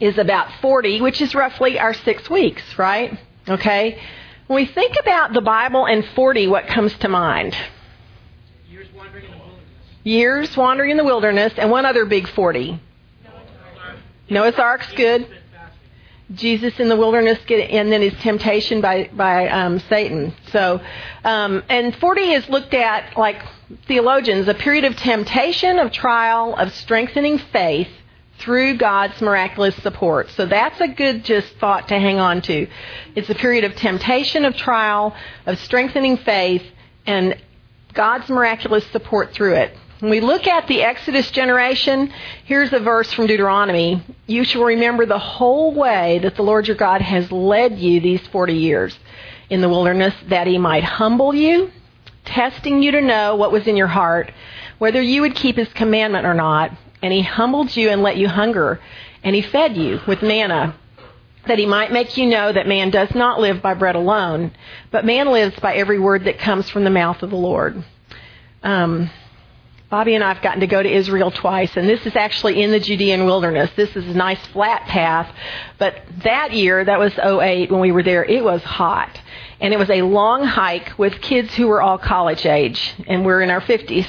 is 0.00 0.18
about 0.18 0.50
40, 0.60 1.00
which 1.00 1.20
is 1.20 1.36
roughly 1.36 1.78
our 1.78 1.94
six 1.94 2.28
weeks, 2.28 2.64
right? 2.76 3.16
Okay? 3.48 4.02
When 4.48 4.56
we 4.56 4.66
think 4.66 4.96
about 4.98 5.32
the 5.32 5.40
Bible 5.40 5.86
and 5.86 6.04
40, 6.04 6.48
what 6.48 6.66
comes 6.66 6.92
to 6.98 7.08
mind? 7.08 7.56
Years 8.68 8.88
wandering 8.92 9.26
in 9.26 9.30
the 9.30 9.36
wilderness. 9.38 9.70
Years 10.02 10.56
wandering 10.56 10.90
in 10.90 10.96
the 10.96 11.04
wilderness, 11.04 11.52
and 11.58 11.70
one 11.70 11.86
other 11.86 12.06
big 12.06 12.26
40. 12.26 12.80
Noah's 14.28 14.58
Ark's 14.58 14.90
good. 14.94 15.28
Jesus 16.34 16.78
in 16.78 16.88
the 16.88 16.96
wilderness, 16.96 17.38
and 17.48 17.90
then 17.90 18.02
his 18.02 18.14
temptation 18.20 18.80
by 18.80 19.10
by 19.12 19.48
um, 19.48 19.78
Satan. 19.80 20.34
So, 20.52 20.80
um, 21.24 21.62
and 21.68 21.94
40 21.96 22.20
is 22.20 22.48
looked 22.48 22.74
at 22.74 23.16
like 23.16 23.42
theologians 23.86 24.48
a 24.48 24.54
period 24.54 24.84
of 24.84 24.96
temptation, 24.96 25.78
of 25.78 25.92
trial, 25.92 26.54
of 26.54 26.72
strengthening 26.72 27.38
faith 27.38 27.88
through 28.38 28.78
God's 28.78 29.20
miraculous 29.20 29.76
support. 29.76 30.30
So 30.30 30.46
that's 30.46 30.80
a 30.80 30.88
good 30.88 31.24
just 31.24 31.54
thought 31.56 31.88
to 31.88 31.98
hang 31.98 32.18
on 32.18 32.40
to. 32.42 32.66
It's 33.14 33.28
a 33.28 33.34
period 33.34 33.64
of 33.64 33.76
temptation, 33.76 34.44
of 34.44 34.56
trial, 34.56 35.14
of 35.46 35.58
strengthening 35.58 36.16
faith, 36.16 36.62
and 37.06 37.36
God's 37.92 38.28
miraculous 38.28 38.86
support 38.88 39.32
through 39.32 39.56
it. 39.56 39.76
When 40.00 40.10
we 40.10 40.20
look 40.20 40.46
at 40.46 40.66
the 40.66 40.82
Exodus 40.82 41.30
generation, 41.30 42.10
here's 42.46 42.72
a 42.72 42.78
verse 42.78 43.12
from 43.12 43.26
Deuteronomy. 43.26 44.02
You 44.26 44.44
shall 44.44 44.64
remember 44.64 45.04
the 45.04 45.18
whole 45.18 45.74
way 45.74 46.18
that 46.20 46.36
the 46.36 46.42
Lord 46.42 46.66
your 46.66 46.76
God 46.76 47.02
has 47.02 47.30
led 47.30 47.78
you 47.78 48.00
these 48.00 48.26
40 48.28 48.54
years 48.54 48.98
in 49.50 49.60
the 49.60 49.68
wilderness, 49.68 50.14
that 50.28 50.46
he 50.46 50.56
might 50.56 50.84
humble 50.84 51.34
you, 51.34 51.70
testing 52.24 52.82
you 52.82 52.92
to 52.92 53.02
know 53.02 53.36
what 53.36 53.52
was 53.52 53.66
in 53.66 53.76
your 53.76 53.88
heart, 53.88 54.32
whether 54.78 55.02
you 55.02 55.20
would 55.20 55.34
keep 55.34 55.56
his 55.56 55.70
commandment 55.74 56.24
or 56.24 56.32
not. 56.32 56.72
And 57.02 57.12
he 57.12 57.20
humbled 57.20 57.76
you 57.76 57.90
and 57.90 58.02
let 58.02 58.16
you 58.16 58.28
hunger, 58.28 58.80
and 59.22 59.36
he 59.36 59.42
fed 59.42 59.76
you 59.76 60.00
with 60.08 60.22
manna, 60.22 60.76
that 61.46 61.58
he 61.58 61.66
might 61.66 61.92
make 61.92 62.16
you 62.16 62.24
know 62.24 62.50
that 62.50 62.66
man 62.66 62.88
does 62.88 63.14
not 63.14 63.38
live 63.38 63.60
by 63.60 63.74
bread 63.74 63.96
alone, 63.96 64.52
but 64.90 65.04
man 65.04 65.30
lives 65.30 65.60
by 65.60 65.74
every 65.74 65.98
word 65.98 66.24
that 66.24 66.38
comes 66.38 66.70
from 66.70 66.84
the 66.84 66.90
mouth 66.90 67.22
of 67.22 67.28
the 67.28 67.36
Lord. 67.36 67.84
Um, 68.62 69.10
Bobby 69.90 70.14
and 70.14 70.22
I 70.22 70.32
have 70.32 70.40
gotten 70.40 70.60
to 70.60 70.68
go 70.68 70.80
to 70.80 70.88
Israel 70.88 71.32
twice, 71.32 71.76
and 71.76 71.88
this 71.88 72.06
is 72.06 72.14
actually 72.14 72.62
in 72.62 72.70
the 72.70 72.78
Judean 72.78 73.24
wilderness. 73.24 73.70
This 73.74 73.96
is 73.96 74.06
a 74.06 74.14
nice 74.16 74.38
flat 74.52 74.82
path, 74.86 75.34
but 75.78 76.04
that 76.22 76.52
year, 76.52 76.84
that 76.84 77.00
was 77.00 77.12
08 77.18 77.72
when 77.72 77.80
we 77.80 77.90
were 77.90 78.04
there, 78.04 78.24
it 78.24 78.44
was 78.44 78.62
hot. 78.62 79.20
And 79.58 79.74
it 79.74 79.78
was 79.78 79.90
a 79.90 80.02
long 80.02 80.44
hike 80.44 80.96
with 80.96 81.20
kids 81.20 81.52
who 81.54 81.66
were 81.66 81.82
all 81.82 81.98
college 81.98 82.46
age, 82.46 82.94
and 83.08 83.26
we're 83.26 83.42
in 83.42 83.50
our 83.50 83.60
50s. 83.60 84.06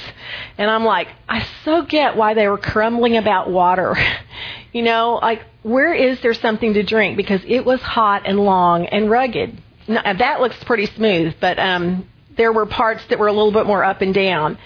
And 0.59 0.69
I'm 0.69 0.85
like, 0.85 1.07
I 1.27 1.47
so 1.65 1.81
get 1.81 2.15
why 2.15 2.35
they 2.35 2.47
were 2.47 2.59
crumbling 2.59 3.17
about 3.17 3.50
water. 3.50 3.97
you 4.71 4.83
know, 4.83 5.19
like, 5.19 5.41
where 5.63 5.95
is 5.95 6.21
there 6.21 6.35
something 6.35 6.75
to 6.75 6.83
drink? 6.83 7.17
Because 7.17 7.41
it 7.47 7.65
was 7.65 7.81
hot 7.81 8.27
and 8.27 8.39
long 8.39 8.85
and 8.85 9.09
rugged. 9.09 9.59
Now, 9.88 10.13
that 10.13 10.41
looks 10.41 10.63
pretty 10.63 10.85
smooth, 10.85 11.33
but 11.41 11.57
um, 11.57 12.07
there 12.38 12.53
were 12.53 12.67
parts 12.67 13.03
that 13.09 13.17
were 13.17 13.27
a 13.27 13.33
little 13.33 13.51
bit 13.51 13.65
more 13.65 13.83
up 13.83 14.01
and 14.01 14.13
down 14.13 14.59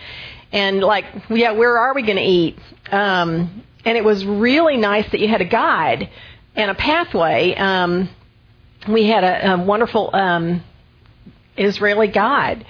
and 0.55 0.79
like, 0.79 1.05
yeah, 1.29 1.51
where 1.51 1.77
are 1.77 1.93
we 1.93 2.01
going 2.01 2.15
to 2.15 2.23
eat? 2.23 2.57
Um, 2.89 3.63
and 3.83 3.97
it 3.97 4.05
was 4.05 4.23
really 4.23 4.77
nice 4.77 5.09
that 5.11 5.19
you 5.19 5.27
had 5.27 5.41
a 5.41 5.45
guide 5.45 6.09
and 6.55 6.71
a 6.71 6.75
pathway. 6.75 7.53
Um, 7.55 8.09
we 8.87 9.05
had 9.05 9.25
a, 9.25 9.51
a 9.51 9.57
wonderful 9.57 10.15
um, 10.15 10.63
Israeli 11.57 12.07
guide. 12.07 12.65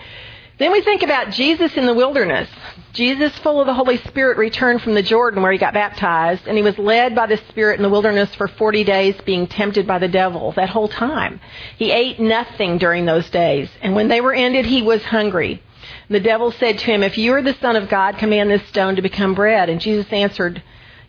Then 0.58 0.72
we 0.72 0.82
think 0.82 1.04
about 1.04 1.30
Jesus 1.32 1.78
in 1.78 1.86
the 1.86 1.94
wilderness. 1.94 2.50
Jesus, 2.94 3.38
full 3.40 3.60
of 3.60 3.68
the 3.68 3.74
Holy 3.74 3.98
Spirit, 3.98 4.38
returned 4.38 4.82
from 4.82 4.96
the 4.96 5.04
Jordan 5.04 5.44
where 5.44 5.52
he 5.52 5.60
got 5.60 5.74
baptized, 5.74 6.48
and 6.48 6.58
he 6.58 6.64
was 6.64 6.80
led 6.80 7.14
by 7.14 7.28
the 7.28 7.38
Spirit 7.50 7.78
in 7.78 7.84
the 7.84 7.90
wilderness 7.90 8.34
for 8.34 8.48
40 8.48 8.84
days, 8.84 9.16
being 9.26 9.46
tempted 9.46 9.86
by 9.86 10.00
the 10.00 10.08
devil 10.08 10.54
that 10.54 10.70
whole 10.70 10.88
time. 10.88 11.40
He 11.78 11.92
ate 11.92 12.20
nothing 12.20 12.80
during 12.80 13.06
those 13.06 13.30
days, 13.30 13.70
and 13.82 13.94
when 13.96 14.08
they 14.08 14.22
were 14.22 14.34
ended, 14.34 14.66
he 14.66 14.82
was 14.82 15.04
hungry. 15.04 15.62
The 16.10 16.20
devil 16.20 16.52
said 16.52 16.78
to 16.80 16.86
him, 16.86 17.04
If 17.04 17.18
you 17.18 17.34
are 17.34 17.42
the 17.42 17.56
Son 17.56 17.76
of 17.76 17.90
God, 17.90 18.18
command 18.18 18.50
this 18.50 18.68
stone 18.68 18.96
to 18.96 19.02
become 19.02 19.34
bread. 19.34 19.70
And 19.70 19.82
Jesus 19.82 20.12
answered, 20.12 20.62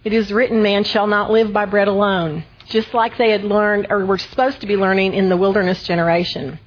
It 0.04 0.12
is 0.12 0.32
written, 0.32 0.62
Man 0.62 0.84
shall 0.84 1.06
not 1.06 1.30
live 1.30 1.52
by 1.52 1.66
bread 1.66 1.88
alone. 1.88 2.44
Just 2.66 2.94
like 2.94 3.16
they 3.16 3.30
had 3.30 3.44
learned, 3.44 3.86
or 3.90 4.04
were 4.04 4.18
supposed 4.18 4.60
to 4.60 4.66
be 4.66 4.76
learning 4.76 5.14
in 5.14 5.28
the 5.28 5.36
wilderness 5.36 5.82
generation. 5.84 6.58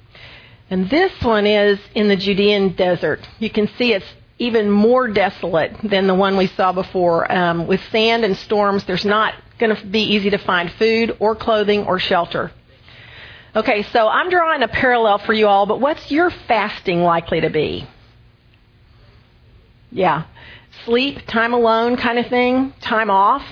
And 0.70 0.88
this 0.88 1.12
one 1.22 1.46
is 1.46 1.78
in 1.94 2.08
the 2.08 2.16
Judean 2.16 2.70
desert. 2.70 3.28
You 3.38 3.50
can 3.50 3.68
see 3.76 3.92
it's 3.92 4.06
even 4.38 4.70
more 4.70 5.08
desolate 5.08 5.76
than 5.82 6.06
the 6.06 6.14
one 6.14 6.36
we 6.36 6.46
saw 6.46 6.72
before. 6.72 7.30
Um, 7.30 7.66
with 7.66 7.82
sand 7.90 8.24
and 8.24 8.36
storms, 8.36 8.84
there's 8.84 9.04
not 9.04 9.34
going 9.58 9.76
to 9.76 9.86
be 9.86 10.00
easy 10.14 10.30
to 10.30 10.38
find 10.38 10.72
food 10.72 11.16
or 11.20 11.34
clothing 11.34 11.84
or 11.84 11.98
shelter. 11.98 12.50
Okay, 13.54 13.82
so 13.82 14.08
I'm 14.08 14.30
drawing 14.30 14.62
a 14.62 14.68
parallel 14.68 15.18
for 15.18 15.32
you 15.32 15.48
all, 15.48 15.66
but 15.66 15.80
what's 15.80 16.10
your 16.10 16.30
fasting 16.30 17.02
likely 17.02 17.40
to 17.40 17.50
be? 17.50 17.86
Yeah. 19.90 20.24
Sleep, 20.84 21.26
time 21.26 21.52
alone 21.52 21.96
kind 21.96 22.18
of 22.18 22.26
thing, 22.28 22.72
time 22.80 23.10
off. 23.10 23.42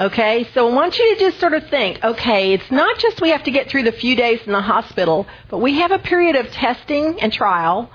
Okay, 0.00 0.48
so 0.54 0.68
I 0.68 0.72
want 0.74 0.98
you 0.98 1.14
to 1.14 1.20
just 1.20 1.38
sort 1.38 1.52
of 1.54 1.68
think, 1.68 2.02
okay, 2.02 2.54
it's 2.54 2.70
not 2.70 2.98
just 2.98 3.20
we 3.20 3.28
have 3.30 3.44
to 3.44 3.50
get 3.50 3.68
through 3.68 3.84
the 3.84 3.92
few 3.92 4.16
days 4.16 4.40
in 4.46 4.52
the 4.52 4.60
hospital, 4.60 5.26
but 5.48 5.58
we 5.58 5.78
have 5.78 5.92
a 5.92 5.98
period 5.98 6.34
of 6.34 6.50
testing 6.50 7.20
and 7.20 7.32
trial 7.32 7.90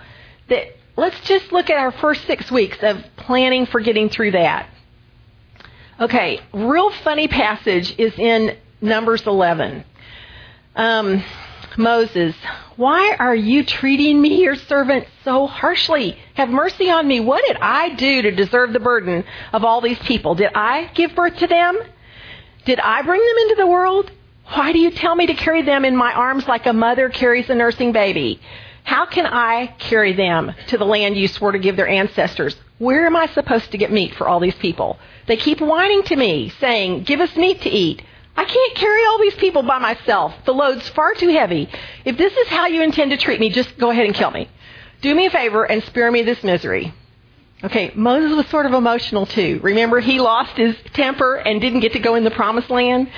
that 0.48 0.78
let's 0.96 1.20
just 1.22 1.52
look 1.52 1.70
at 1.70 1.78
our 1.78 1.92
first 1.92 2.26
six 2.26 2.50
weeks 2.52 2.78
of 2.82 3.04
planning 3.18 3.66
for 3.66 3.82
getting 3.82 4.10
through 4.10 4.32
that. 4.32 4.70
Okay, 6.00 6.40
real 6.54 6.92
funny 6.92 7.28
passage 7.28 7.96
is 7.98 8.18
in 8.18 8.56
Numbers 8.80 9.26
11. 9.26 9.84
Um, 10.76 11.24
Moses, 11.78 12.36
why 12.76 13.16
are 13.20 13.36
you 13.36 13.64
treating 13.64 14.22
me, 14.22 14.42
your 14.42 14.56
servant, 14.56 15.08
so 15.24 15.48
harshly? 15.48 16.18
Have 16.34 16.50
mercy 16.50 16.90
on 16.90 17.08
me. 17.08 17.20
What 17.20 17.46
did 17.46 17.58
I 17.58 17.94
do 17.96 18.24
to 18.24 18.32
deserve 18.32 18.74
the 18.74 18.80
burden 18.80 19.24
of 19.54 19.64
all 19.64 19.82
these 19.82 20.00
people? 20.00 20.36
Did 20.36 20.52
I 20.56 20.90
give 20.96 21.16
birth 21.16 21.38
to 21.38 21.48
them? 21.48 21.78
Did 22.66 22.80
I 22.80 23.02
bring 23.04 23.22
them 23.22 23.38
into 23.44 23.56
the 23.56 23.68
world? 23.68 24.12
Why 24.54 24.72
do 24.72 24.80
you 24.80 24.92
tell 24.92 25.16
me 25.16 25.28
to 25.28 25.34
carry 25.34 25.62
them 25.62 25.86
in 25.86 25.96
my 25.96 26.14
arms 26.14 26.48
like 26.48 26.66
a 26.66 26.74
mother 26.74 27.10
carries 27.10 27.50
a 27.50 27.56
nursing 27.56 27.92
baby? 27.92 28.40
How 28.84 29.06
can 29.06 29.26
I 29.26 29.76
carry 29.80 30.14
them 30.14 30.54
to 30.68 30.78
the 30.78 30.86
land 30.86 31.18
you 31.18 31.28
swore 31.28 31.52
to 31.52 31.60
give 31.60 31.76
their 31.76 31.88
ancestors? 31.88 32.56
Where 32.78 33.06
am 33.06 33.16
I 33.16 33.28
supposed 33.28 33.72
to 33.72 33.78
get 33.78 33.92
meat 33.92 34.16
for 34.16 34.28
all 34.28 34.40
these 34.40 34.56
people? 34.56 34.98
They 35.28 35.36
keep 35.36 35.60
whining 35.60 36.04
to 36.04 36.16
me, 36.16 36.50
saying, 36.60 37.04
Give 37.04 37.20
us 37.20 37.36
meat 37.36 37.62
to 37.62 37.70
eat. 37.70 38.02
I 38.38 38.46
can't 38.46 38.76
carry 38.76 39.04
all 39.06 39.20
these 39.20 39.34
people 39.36 39.64
by 39.64 39.80
myself. 39.80 40.34
The 40.46 40.54
load's 40.54 40.88
far 40.90 41.16
too 41.16 41.30
heavy. 41.30 41.70
If 42.06 42.18
this 42.18 42.32
is 42.32 42.48
how 42.48 42.68
you 42.68 42.84
intend 42.84 43.10
to 43.10 43.18
treat 43.18 43.40
me, 43.40 43.50
just 43.50 43.76
go 43.80 43.90
ahead 43.90 44.06
and 44.06 44.14
kill 44.14 44.30
me. 44.30 44.48
Do 45.02 45.14
me 45.14 45.26
a 45.26 45.32
favor 45.32 45.64
and 45.64 45.84
spare 45.84 46.12
me 46.12 46.22
this 46.22 46.44
misery. 46.44 46.94
Okay, 47.64 47.92
Moses 47.96 48.38
was 48.38 48.46
sort 48.48 48.68
of 48.68 48.74
emotional 48.74 49.26
too. 49.26 49.60
Remember, 49.64 50.00
he 50.00 50.20
lost 50.20 50.56
his 50.56 50.76
temper 50.94 51.36
and 51.36 51.60
didn't 51.60 51.80
get 51.80 51.94
to 51.94 52.00
go 52.00 52.14
in 52.14 52.24
the 52.24 52.32
promised 52.32 52.70
land? 52.70 53.10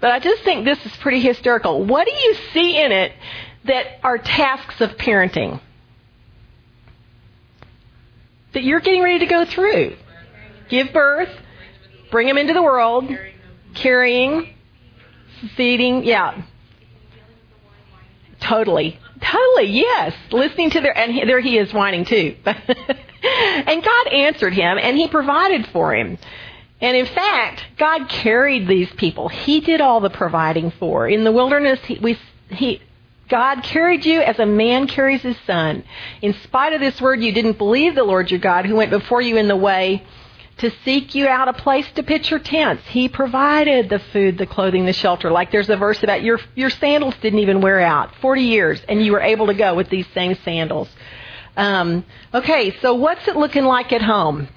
But 0.00 0.12
I 0.12 0.20
just 0.20 0.44
think 0.44 0.64
this 0.64 0.84
is 0.86 0.96
pretty 0.98 1.20
hysterical. 1.20 1.84
What 1.84 2.06
do 2.06 2.12
you 2.12 2.34
see 2.52 2.80
in 2.80 2.92
it 2.92 3.12
that 3.64 3.98
are 4.04 4.16
tasks 4.16 4.80
of 4.80 4.96
parenting? 4.96 5.60
That 8.52 8.62
you're 8.62 8.78
getting 8.78 9.02
ready 9.02 9.18
to 9.18 9.26
go 9.26 9.44
through? 9.44 9.96
Give 10.68 10.92
birth, 10.92 11.30
bring 12.12 12.28
them 12.28 12.38
into 12.38 12.52
the 12.52 12.62
world, 12.62 13.10
carrying, 13.74 14.54
feeding, 15.56 16.04
yeah. 16.04 16.42
Totally. 18.40 18.98
Totally, 19.20 19.70
yes. 19.70 20.14
Listening 20.30 20.70
to 20.70 20.80
their, 20.80 20.96
and 20.96 21.12
he, 21.12 21.24
there 21.24 21.40
he 21.40 21.58
is 21.58 21.72
whining 21.72 22.04
too. 22.04 22.36
and 22.44 23.82
God 23.84 24.08
answered 24.08 24.54
him 24.54 24.78
and 24.78 24.96
he 24.96 25.08
provided 25.08 25.66
for 25.68 25.94
him. 25.94 26.18
And 26.80 26.96
in 26.96 27.06
fact, 27.06 27.64
God 27.76 28.08
carried 28.08 28.68
these 28.68 28.90
people. 28.92 29.28
He 29.28 29.60
did 29.60 29.80
all 29.80 30.00
the 30.00 30.10
providing 30.10 30.70
for. 30.70 31.08
In 31.08 31.24
the 31.24 31.32
wilderness, 31.32 31.80
he, 31.84 31.98
we, 31.98 32.16
he, 32.50 32.80
God 33.28 33.62
carried 33.64 34.06
you 34.06 34.20
as 34.20 34.38
a 34.38 34.46
man 34.46 34.86
carries 34.86 35.22
his 35.22 35.36
son. 35.44 35.82
In 36.22 36.34
spite 36.34 36.72
of 36.72 36.80
this 36.80 37.00
word, 37.00 37.20
you 37.20 37.32
didn't 37.32 37.58
believe 37.58 37.96
the 37.96 38.04
Lord 38.04 38.30
your 38.30 38.38
God 38.38 38.64
who 38.64 38.76
went 38.76 38.90
before 38.90 39.20
you 39.20 39.36
in 39.36 39.48
the 39.48 39.56
way 39.56 40.04
to 40.58 40.72
seek 40.84 41.14
you 41.14 41.26
out 41.28 41.48
a 41.48 41.52
place 41.52 41.86
to 41.94 42.02
pitch 42.02 42.30
your 42.30 42.40
tents. 42.40 42.82
He 42.88 43.08
provided 43.08 43.88
the 43.88 43.98
food, 43.98 44.38
the 44.38 44.46
clothing, 44.46 44.86
the 44.86 44.92
shelter. 44.92 45.30
Like 45.30 45.50
there's 45.50 45.70
a 45.70 45.76
verse 45.76 46.02
about 46.02 46.22
your 46.22 46.40
your 46.54 46.70
sandals 46.70 47.14
didn't 47.20 47.38
even 47.38 47.60
wear 47.60 47.80
out. 47.80 48.14
Forty 48.16 48.42
years, 48.42 48.80
and 48.88 49.04
you 49.04 49.12
were 49.12 49.20
able 49.20 49.46
to 49.46 49.54
go 49.54 49.74
with 49.74 49.88
these 49.88 50.06
same 50.14 50.36
sandals. 50.44 50.88
Um, 51.56 52.04
okay, 52.32 52.76
so 52.80 52.94
what's 52.94 53.26
it 53.26 53.36
looking 53.36 53.64
like 53.64 53.92
at 53.92 54.02
home? 54.02 54.48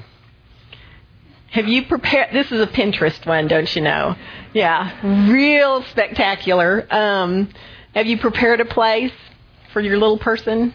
Have 1.51 1.67
you 1.67 1.86
prepared? 1.86 2.34
This 2.34 2.51
is 2.51 2.62
a 2.62 2.67
Pinterest 2.67 3.25
one, 3.25 3.48
don't 3.48 3.75
you 3.75 3.81
know? 3.81 4.15
Yeah, 4.53 5.29
real 5.29 5.84
spectacular. 5.84 6.88
Um, 6.89 7.50
have 7.93 8.05
you 8.05 8.17
prepared 8.17 8.62
a 8.62 8.65
place 8.65 9.12
for 9.74 9.81
your 9.81 9.98
little 9.98 10.17
person, 10.17 10.74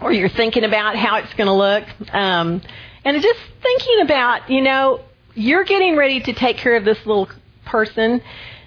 or 0.00 0.12
you're 0.12 0.28
thinking 0.28 0.64
about 0.64 0.96
how 0.96 1.16
it's 1.16 1.32
going 1.34 1.46
to 1.46 1.54
look? 1.54 1.84
Um, 2.12 2.60
and 3.04 3.20
just 3.20 3.40
thinking 3.62 4.00
about, 4.02 4.50
you 4.50 4.62
know, 4.62 5.00
you're 5.34 5.64
getting 5.64 5.96
ready 5.96 6.20
to 6.20 6.32
take 6.32 6.56
care 6.56 6.76
of 6.76 6.84
this 6.84 6.98
little 7.04 7.28
person, 7.64 8.22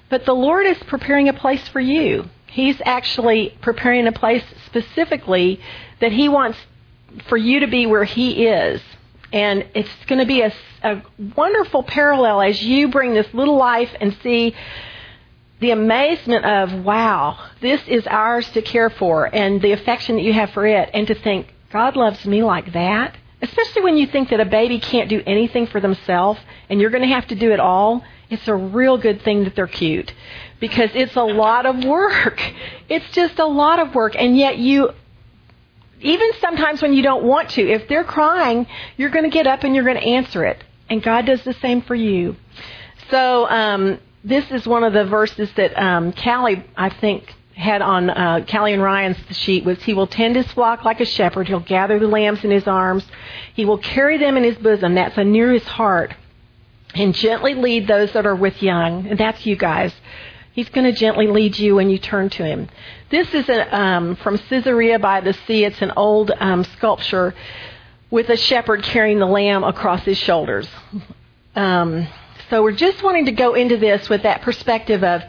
but 0.10 0.26
the 0.26 0.34
Lord 0.34 0.66
is 0.66 0.78
preparing 0.84 1.30
a 1.30 1.34
place 1.34 1.68
for 1.70 1.80
you. 1.80 2.26
He's 2.48 2.82
actually 2.86 3.58
preparing 3.62 4.08
a 4.08 4.12
place 4.12 4.44
specifically 4.66 5.60
that 6.00 6.12
He 6.12 6.30
wants 6.30 6.58
for 7.28 7.38
you 7.38 7.62
to 7.62 7.68
be 7.68 7.86
where 7.86 8.04
He 8.04 8.48
is. 8.48 8.82
And 9.34 9.66
it's 9.76 9.90
going 10.08 10.20
to 10.20 10.26
be 10.26 10.42
a, 10.42 10.54
a 10.84 11.04
wonderful 11.36 11.84
parallel 11.84 12.42
as 12.42 12.62
you 12.62 12.90
bring 12.90 13.14
this 13.14 13.28
little 13.34 13.58
life 13.58 13.90
and 14.00 14.16
see 14.24 14.56
the 15.60 15.72
amazement 15.72 16.46
of, 16.46 16.86
wow, 16.86 17.38
this 17.62 17.82
is 17.88 18.06
ours 18.08 18.50
to 18.52 18.62
care 18.62 18.90
for, 18.90 19.26
and 19.26 19.62
the 19.62 19.72
affection 19.72 20.16
that 20.16 20.22
you 20.22 20.32
have 20.32 20.52
for 20.52 20.68
it, 20.68 20.90
and 20.94 21.08
to 21.08 21.16
think, 21.16 21.54
God 21.72 21.96
loves 21.96 22.26
me 22.26 22.44
like 22.44 22.74
that. 22.74 23.18
Especially 23.42 23.84
when 23.84 23.98
you 23.98 24.08
think 24.08 24.30
that 24.30 24.40
a 24.40 24.46
baby 24.46 24.80
can't 24.80 25.10
do 25.10 25.22
anything 25.26 25.68
for 25.68 25.80
themselves 25.80 26.40
and 26.70 26.82
you're 26.82 26.90
going 26.90 27.04
to 27.04 27.14
have 27.14 27.28
to 27.28 27.36
do 27.36 27.52
it 27.52 27.60
all, 27.60 28.04
it's 28.30 28.48
a 28.48 28.56
real 28.56 28.98
good 28.98 29.22
thing 29.22 29.44
that 29.44 29.56
they're 29.56 29.68
cute 29.68 30.14
because 30.60 30.90
it's 30.96 31.16
a 31.16 31.24
lot 31.24 31.66
of 31.66 31.84
work. 31.84 32.42
It's 32.90 33.12
just 33.12 33.38
a 33.38 33.46
lot 33.46 33.80
of 33.80 33.94
work 33.94 34.16
and 34.18 34.38
yet 34.38 34.58
you 34.58 34.92
even 36.00 36.32
sometimes 36.40 36.82
when 36.82 36.94
you 36.94 37.04
don't 37.04 37.24
want 37.24 37.50
to. 37.52 37.62
If 37.62 37.90
they're 37.90 38.06
crying, 38.06 38.66
you're 38.96 39.10
going 39.10 39.26
to 39.26 39.30
get 39.30 39.46
up 39.46 39.64
and 39.64 39.76
you're 39.76 39.84
going 39.84 39.98
to 39.98 40.08
answer 40.08 40.46
it. 40.46 40.64
And 40.90 41.04
God 41.04 41.26
does 41.26 41.44
the 41.44 41.54
same 41.54 41.82
for 41.82 41.96
you. 41.96 42.38
So 43.10 43.46
um, 43.50 44.00
this 44.24 44.50
is 44.52 44.68
one 44.68 44.84
of 44.84 44.94
the 44.94 45.06
verses 45.06 45.50
that 45.56 45.78
um, 45.78 46.14
Callie, 46.14 46.64
I 46.76 46.90
think, 46.90 47.34
had 47.58 47.82
on 47.82 48.10
uh, 48.10 48.46
Callie 48.50 48.74
and 48.74 48.84
Ryan's 48.84 49.18
sheet 49.32 49.66
was 49.66 49.82
He 49.84 49.94
will 49.94 50.08
tend 50.08 50.36
His 50.36 50.50
flock 50.52 50.86
like 50.86 51.02
a 51.02 51.06
shepherd. 51.06 51.48
He'll 51.48 51.60
gather 51.60 52.00
the 52.00 52.08
lambs 52.08 52.44
in 52.44 52.52
His 52.52 52.68
arms. 52.68 53.04
He 53.56 53.66
will 53.66 53.80
carry 53.80 54.18
them 54.18 54.38
in 54.38 54.44
His 54.44 54.58
bosom. 54.58 54.96
That's 54.96 55.18
a 55.18 55.24
near 55.24 55.52
His 55.52 55.64
heart. 55.64 56.16
And 56.94 57.14
gently 57.14 57.56
lead 57.56 57.88
those 57.88 58.14
that 58.14 58.26
are 58.26 58.36
with 58.36 58.62
young. 58.62 59.08
And 59.08 59.20
that's 59.20 59.46
you 59.46 59.56
guys. 59.56 59.94
He's 60.54 60.70
going 60.70 60.92
to 60.92 60.98
gently 60.98 61.28
lead 61.28 61.58
you 61.60 61.76
when 61.76 61.90
you 61.90 61.98
turn 61.98 62.30
to 62.32 62.46
Him. 62.46 62.70
This 63.10 63.34
is 63.34 63.50
a, 63.50 63.76
um, 63.76 64.16
from 64.18 64.38
Caesarea 64.38 65.00
by 65.00 65.22
the 65.22 65.34
Sea. 65.34 65.66
It's 65.66 65.82
an 65.82 65.94
old 65.96 66.32
um, 66.40 66.64
sculpture 66.64 67.34
with 68.10 68.30
a 68.30 68.38
shepherd 68.38 68.84
carrying 68.84 69.20
the 69.20 69.26
lamb 69.26 69.64
across 69.64 70.04
his 70.04 70.18
shoulders. 70.18 70.68
Um, 71.56 72.08
so 72.50 72.64
we're 72.64 72.72
just 72.72 73.04
wanting 73.04 73.26
to 73.26 73.32
go 73.32 73.54
into 73.54 73.78
this 73.78 74.08
with 74.10 74.24
that 74.24 74.42
perspective 74.42 75.04
of 75.04 75.24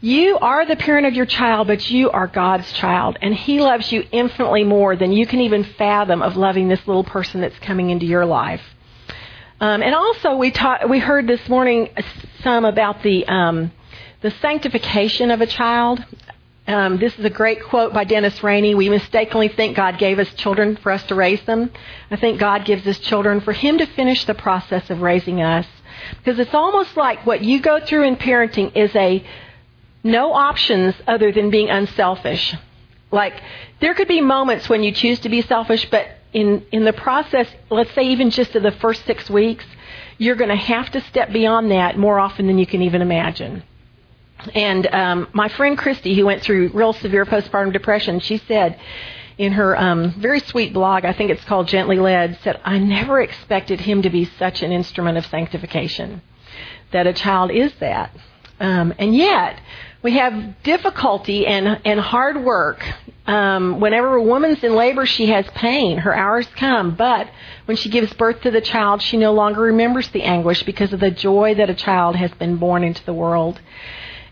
you 0.00 0.38
are 0.38 0.64
the 0.64 0.76
parent 0.76 1.06
of 1.06 1.14
your 1.14 1.26
child, 1.26 1.66
but 1.66 1.90
you 1.90 2.10
are 2.10 2.26
God's 2.26 2.72
child, 2.72 3.18
and 3.20 3.34
He 3.34 3.60
loves 3.60 3.92
you 3.92 4.04
infinitely 4.12 4.64
more 4.64 4.96
than 4.96 5.12
you 5.12 5.26
can 5.26 5.40
even 5.40 5.62
fathom 5.64 6.22
of 6.22 6.36
loving 6.36 6.68
this 6.68 6.86
little 6.86 7.04
person 7.04 7.40
that's 7.40 7.58
coming 7.58 7.90
into 7.90 8.06
your 8.06 8.24
life. 8.24 8.62
Um, 9.60 9.82
and 9.82 9.94
also, 9.94 10.36
we 10.36 10.52
taught, 10.52 10.88
we 10.88 11.00
heard 11.00 11.26
this 11.26 11.46
morning 11.48 11.90
some 12.42 12.64
about 12.64 13.02
the 13.02 13.26
um, 13.28 13.72
the 14.22 14.30
sanctification 14.30 15.30
of 15.30 15.42
a 15.42 15.46
child. 15.46 16.02
Um, 16.66 16.98
this 16.98 17.18
is 17.18 17.24
a 17.24 17.30
great 17.30 17.62
quote 17.64 17.92
by 17.92 18.04
Dennis 18.04 18.42
Rainey. 18.42 18.74
We 18.74 18.88
mistakenly 18.88 19.48
think 19.48 19.76
God 19.76 19.98
gave 19.98 20.18
us 20.18 20.32
children 20.34 20.76
for 20.76 20.92
us 20.92 21.02
to 21.04 21.14
raise 21.14 21.42
them. 21.42 21.70
I 22.10 22.16
think 22.16 22.38
God 22.38 22.64
gives 22.64 22.86
us 22.86 22.98
children 22.98 23.40
for 23.40 23.52
Him 23.52 23.76
to 23.78 23.86
finish 23.86 24.24
the 24.24 24.34
process 24.34 24.88
of 24.88 25.02
raising 25.02 25.42
us. 25.42 25.66
Because 26.18 26.38
it's 26.38 26.54
almost 26.54 26.96
like 26.96 27.26
what 27.26 27.42
you 27.42 27.60
go 27.60 27.84
through 27.84 28.04
in 28.04 28.16
parenting 28.16 28.74
is 28.74 28.94
a 28.96 29.24
no 30.02 30.32
options 30.32 30.94
other 31.06 31.32
than 31.32 31.50
being 31.50 31.70
unselfish. 31.70 32.54
Like, 33.10 33.40
there 33.80 33.94
could 33.94 34.08
be 34.08 34.20
moments 34.20 34.68
when 34.68 34.82
you 34.82 34.92
choose 34.92 35.20
to 35.20 35.28
be 35.28 35.42
selfish, 35.42 35.88
but 35.90 36.06
in, 36.32 36.64
in 36.70 36.84
the 36.84 36.92
process, 36.92 37.48
let's 37.70 37.92
say 37.92 38.02
even 38.02 38.30
just 38.30 38.54
of 38.54 38.62
the 38.62 38.70
first 38.72 39.04
six 39.04 39.28
weeks, 39.28 39.64
you're 40.18 40.36
going 40.36 40.50
to 40.50 40.56
have 40.56 40.90
to 40.92 41.00
step 41.02 41.32
beyond 41.32 41.70
that 41.70 41.98
more 41.98 42.18
often 42.18 42.46
than 42.46 42.58
you 42.58 42.66
can 42.66 42.82
even 42.82 43.02
imagine. 43.02 43.62
And 44.54 44.86
um, 44.86 45.28
my 45.32 45.48
friend 45.48 45.76
Christy, 45.76 46.14
who 46.14 46.26
went 46.26 46.42
through 46.42 46.70
real 46.72 46.92
severe 46.92 47.26
postpartum 47.26 47.72
depression, 47.72 48.20
she 48.20 48.38
said 48.38 48.78
in 49.38 49.52
her 49.52 49.78
um, 49.78 50.12
very 50.12 50.40
sweet 50.40 50.72
blog, 50.72 51.04
I 51.04 51.12
think 51.12 51.30
it's 51.30 51.44
called 51.44 51.68
Gently 51.68 51.98
Led, 51.98 52.38
said, 52.42 52.60
I 52.64 52.78
never 52.78 53.20
expected 53.20 53.80
him 53.80 54.02
to 54.02 54.10
be 54.10 54.24
such 54.24 54.62
an 54.62 54.72
instrument 54.72 55.18
of 55.18 55.26
sanctification. 55.26 56.22
That 56.92 57.06
a 57.06 57.12
child 57.12 57.50
is 57.50 57.72
that. 57.80 58.14
Um, 58.60 58.94
and 58.98 59.16
yet, 59.16 59.58
we 60.02 60.12
have 60.18 60.62
difficulty 60.62 61.46
and, 61.46 61.80
and 61.84 61.98
hard 61.98 62.42
work. 62.44 62.84
Um, 63.26 63.80
whenever 63.80 64.14
a 64.14 64.22
woman's 64.22 64.62
in 64.62 64.74
labor, 64.74 65.06
she 65.06 65.26
has 65.26 65.46
pain. 65.54 65.98
Her 65.98 66.14
hours 66.14 66.46
come. 66.56 66.94
But 66.94 67.30
when 67.66 67.76
she 67.76 67.88
gives 67.88 68.12
birth 68.14 68.42
to 68.42 68.50
the 68.50 68.60
child, 68.60 69.02
she 69.02 69.16
no 69.16 69.32
longer 69.32 69.62
remembers 69.62 70.08
the 70.08 70.22
anguish 70.22 70.62
because 70.62 70.92
of 70.92 71.00
the 71.00 71.10
joy 71.10 71.54
that 71.54 71.70
a 71.70 71.74
child 71.74 72.16
has 72.16 72.30
been 72.32 72.56
born 72.56 72.84
into 72.84 73.04
the 73.04 73.12
world. 73.12 73.60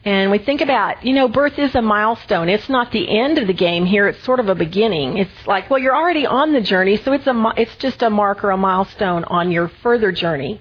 And 0.05 0.31
we 0.31 0.39
think 0.39 0.61
about, 0.61 1.05
you 1.05 1.13
know, 1.13 1.29
birth 1.29 1.59
is 1.59 1.75
a 1.75 1.83
milestone. 1.83 2.49
It's 2.49 2.69
not 2.69 2.93
the 2.93 3.19
end 3.19 3.37
of 3.37 3.47
the 3.47 3.53
game 3.53 3.85
here. 3.85 4.09
It's 4.09 4.23
sort 4.25 4.41
of 4.41 4.49
a 4.49 4.55
beginning. 4.55 5.19
It's 5.19 5.47
like, 5.47 5.69
well, 5.69 5.79
you're 5.79 5.97
already 5.97 6.25
on 6.25 6.53
the 6.53 6.61
journey, 6.61 6.97
so 6.97 7.13
it's 7.13 7.27
a, 7.27 7.53
it's 7.57 7.77
just 7.77 8.03
a 8.03 8.09
marker, 8.09 8.51
a 8.51 8.57
milestone 8.57 9.25
on 9.25 9.51
your 9.51 9.69
further 9.83 10.13
journey. 10.13 10.61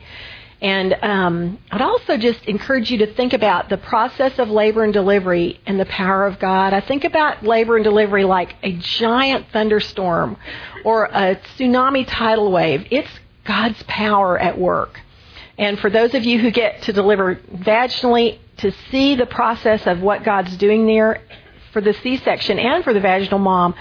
And 0.61 0.93
um, 1.03 1.59
I'd 1.71 1.81
also 1.81 2.17
just 2.17 2.43
encourage 2.45 2.89
you 2.89 2.97
to 2.99 3.13
think 3.13 3.33
about 3.33 3.69
the 3.69 3.77
process 3.77 4.39
of 4.39 4.49
labor 4.49 4.83
and 4.83 4.91
delivery 4.91 5.59
and 5.67 5.79
the 5.79 5.85
power 5.85 6.25
of 6.25 6.39
God. 6.39 6.73
I 6.73 6.81
think 6.81 7.03
about 7.03 7.43
labor 7.43 7.75
and 7.75 7.83
delivery 7.83 8.23
like 8.23 8.55
a 8.63 8.71
giant 8.73 9.47
thunderstorm 9.53 10.37
or 10.83 11.05
a 11.05 11.35
tsunami 11.35 12.05
tidal 12.07 12.51
wave. 12.51 12.87
It's 12.89 13.09
God's 13.45 13.81
power 13.83 14.37
at 14.39 14.57
work. 14.57 14.99
And 15.59 15.79
for 15.79 15.89
those 15.89 16.15
of 16.15 16.23
you 16.23 16.39
who 16.39 16.51
get 16.51 16.83
to 16.83 16.93
deliver 16.93 17.35
vaginally, 17.35 18.39
to 18.57 18.71
see 18.89 19.15
the 19.15 19.25
process 19.25 19.85
of 19.85 20.01
what 20.01 20.23
God's 20.23 20.57
doing 20.57 20.87
there 20.87 21.21
for 21.71 21.81
the 21.81 21.93
C-section 21.93 22.57
and 22.57 22.83
for 22.83 22.93
the 22.93 22.99
vaginal 22.99 23.37
mom, 23.37 23.75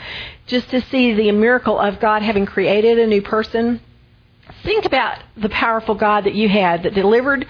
just 0.47 0.69
to 0.71 0.83
see 0.83 1.15
the 1.15 1.33
miracle 1.33 1.79
of 1.79 1.99
God 1.99 2.23
having 2.23 2.45
created 2.45 2.99
a 2.99 3.07
new 3.07 3.23
person 3.23 3.81
Think 4.67 4.85
about 4.85 5.19
the 5.37 5.49
powerful 5.49 5.95
God 5.95 6.25
that 6.25 6.35
you 6.35 6.49
had 6.49 6.83
that 6.83 6.93
delivered 6.93 7.47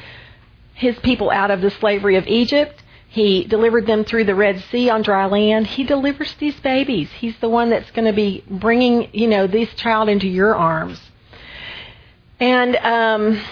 his 0.75 0.99
people 0.99 1.31
out 1.31 1.51
of 1.51 1.63
the 1.63 1.71
slavery 1.71 2.17
of 2.17 2.27
Egypt. 2.27 2.83
He 3.09 3.45
delivered 3.45 3.87
them 3.87 4.05
through 4.05 4.25
the 4.25 4.35
Red 4.35 4.63
Sea 4.71 4.91
on 4.91 5.01
dry 5.01 5.25
land. 5.25 5.67
He 5.67 5.85
delivers 5.85 6.35
these 6.35 6.61
babies. 6.61 7.11
He's 7.13 7.35
the 7.41 7.49
one 7.49 7.71
that's 7.71 7.91
going 7.93 8.05
to 8.05 8.13
be 8.13 8.45
bringing, 8.47 9.09
you 9.15 9.29
know, 9.29 9.47
this 9.47 9.73
child 9.77 10.11
into 10.11 10.29
your 10.29 10.55
arms. 10.55 11.01
And 12.39 12.77
um, 12.77 13.43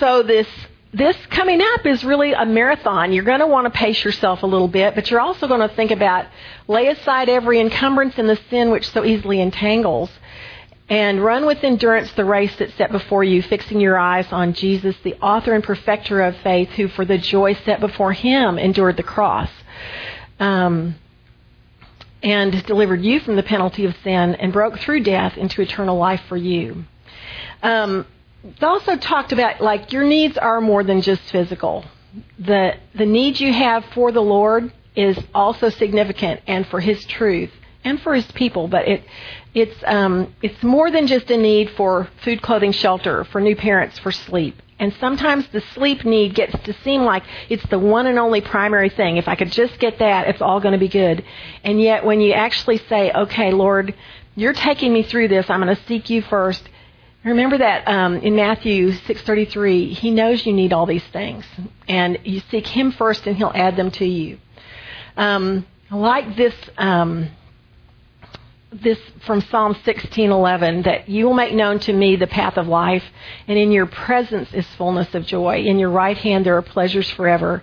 so 0.00 0.24
this 0.24 0.48
this 0.92 1.16
coming 1.26 1.60
up 1.60 1.86
is 1.86 2.02
really 2.02 2.32
a 2.32 2.44
marathon. 2.44 3.12
You're 3.12 3.22
going 3.22 3.38
to 3.38 3.46
want 3.46 3.72
to 3.72 3.78
pace 3.78 4.02
yourself 4.02 4.42
a 4.42 4.46
little 4.46 4.66
bit, 4.66 4.96
but 4.96 5.12
you're 5.12 5.20
also 5.20 5.46
going 5.46 5.60
to 5.60 5.72
think 5.76 5.92
about 5.92 6.26
lay 6.66 6.88
aside 6.88 7.28
every 7.28 7.60
encumbrance 7.60 8.14
and 8.18 8.28
the 8.28 8.40
sin 8.50 8.72
which 8.72 8.90
so 8.90 9.04
easily 9.04 9.40
entangles 9.40 10.10
and 10.88 11.22
run 11.22 11.46
with 11.46 11.64
endurance 11.64 12.12
the 12.12 12.24
race 12.24 12.54
that's 12.56 12.74
set 12.74 12.92
before 12.92 13.24
you, 13.24 13.42
fixing 13.42 13.80
your 13.80 13.98
eyes 13.98 14.26
on 14.30 14.52
Jesus, 14.52 14.96
the 15.02 15.14
author 15.14 15.54
and 15.54 15.64
perfecter 15.64 16.20
of 16.22 16.36
faith, 16.38 16.70
who 16.70 16.88
for 16.88 17.04
the 17.04 17.18
joy 17.18 17.54
set 17.64 17.80
before 17.80 18.12
him 18.12 18.58
endured 18.58 18.96
the 18.96 19.02
cross. 19.02 19.50
Um, 20.38 20.96
and 22.22 22.64
delivered 22.66 23.02
you 23.02 23.20
from 23.20 23.36
the 23.36 23.42
penalty 23.42 23.84
of 23.84 23.94
sin 24.02 24.34
and 24.36 24.52
broke 24.52 24.78
through 24.80 25.00
death 25.00 25.36
into 25.36 25.62
eternal 25.62 25.96
life 25.96 26.20
for 26.28 26.36
you. 26.36 26.84
Um, 27.62 28.06
it's 28.42 28.62
also 28.62 28.96
talked 28.96 29.32
about 29.32 29.60
like 29.60 29.92
your 29.92 30.04
needs 30.04 30.38
are 30.38 30.60
more 30.60 30.82
than 30.82 31.02
just 31.02 31.22
physical. 31.22 31.84
The 32.38 32.74
the 32.94 33.06
need 33.06 33.38
you 33.38 33.52
have 33.52 33.84
for 33.94 34.12
the 34.12 34.22
Lord 34.22 34.72
is 34.94 35.18
also 35.34 35.68
significant 35.68 36.40
and 36.46 36.66
for 36.66 36.80
His 36.80 37.04
truth 37.06 37.50
and 37.84 38.00
for 38.00 38.14
His 38.14 38.30
people. 38.32 38.68
But 38.68 38.88
it 38.88 39.04
it's 39.56 39.82
um, 39.86 40.34
it's 40.42 40.62
more 40.62 40.90
than 40.90 41.06
just 41.06 41.30
a 41.30 41.36
need 41.36 41.70
for 41.70 42.08
food, 42.22 42.42
clothing, 42.42 42.72
shelter, 42.72 43.24
for 43.24 43.40
new 43.40 43.56
parents, 43.56 43.98
for 43.98 44.12
sleep. 44.12 44.60
And 44.78 44.92
sometimes 45.00 45.48
the 45.48 45.62
sleep 45.72 46.04
need 46.04 46.34
gets 46.34 46.52
to 46.64 46.74
seem 46.84 47.04
like 47.04 47.22
it's 47.48 47.66
the 47.70 47.78
one 47.78 48.06
and 48.06 48.18
only 48.18 48.42
primary 48.42 48.90
thing. 48.90 49.16
If 49.16 49.28
I 49.28 49.34
could 49.34 49.50
just 49.50 49.78
get 49.78 49.98
that, 50.00 50.28
it's 50.28 50.42
all 50.42 50.60
going 50.60 50.72
to 50.72 50.78
be 50.78 50.88
good. 50.88 51.24
And 51.64 51.80
yet, 51.80 52.04
when 52.04 52.20
you 52.20 52.34
actually 52.34 52.76
say, 52.86 53.10
"Okay, 53.10 53.50
Lord, 53.50 53.94
you're 54.34 54.52
taking 54.52 54.92
me 54.92 55.02
through 55.02 55.28
this. 55.28 55.48
I'm 55.48 55.62
going 55.62 55.74
to 55.74 55.82
seek 55.84 56.10
you 56.10 56.20
first. 56.20 56.68
Remember 57.24 57.56
that 57.56 57.88
um, 57.88 58.16
in 58.16 58.36
Matthew 58.36 58.92
6:33, 58.92 59.92
He 59.94 60.10
knows 60.10 60.44
you 60.44 60.52
need 60.52 60.74
all 60.74 60.84
these 60.84 61.06
things, 61.14 61.46
and 61.88 62.18
you 62.24 62.42
seek 62.50 62.66
Him 62.66 62.92
first, 62.92 63.26
and 63.26 63.34
He'll 63.34 63.52
add 63.54 63.76
them 63.76 63.90
to 63.92 64.04
you. 64.04 64.38
Um, 65.16 65.66
like 65.90 66.36
this. 66.36 66.54
Um, 66.76 67.30
this 68.72 68.98
from 69.24 69.40
Psalm 69.42 69.74
16:11 69.84 70.84
that 70.84 71.08
you 71.08 71.26
will 71.26 71.34
make 71.34 71.54
known 71.54 71.78
to 71.80 71.92
me 71.92 72.16
the 72.16 72.26
path 72.26 72.56
of 72.56 72.66
life 72.66 73.04
and 73.46 73.58
in 73.58 73.70
your 73.70 73.86
presence 73.86 74.52
is 74.52 74.66
fullness 74.76 75.14
of 75.14 75.24
joy. 75.24 75.58
In 75.58 75.78
your 75.78 75.90
right 75.90 76.18
hand 76.18 76.44
there 76.44 76.56
are 76.56 76.62
pleasures 76.62 77.08
forever. 77.10 77.62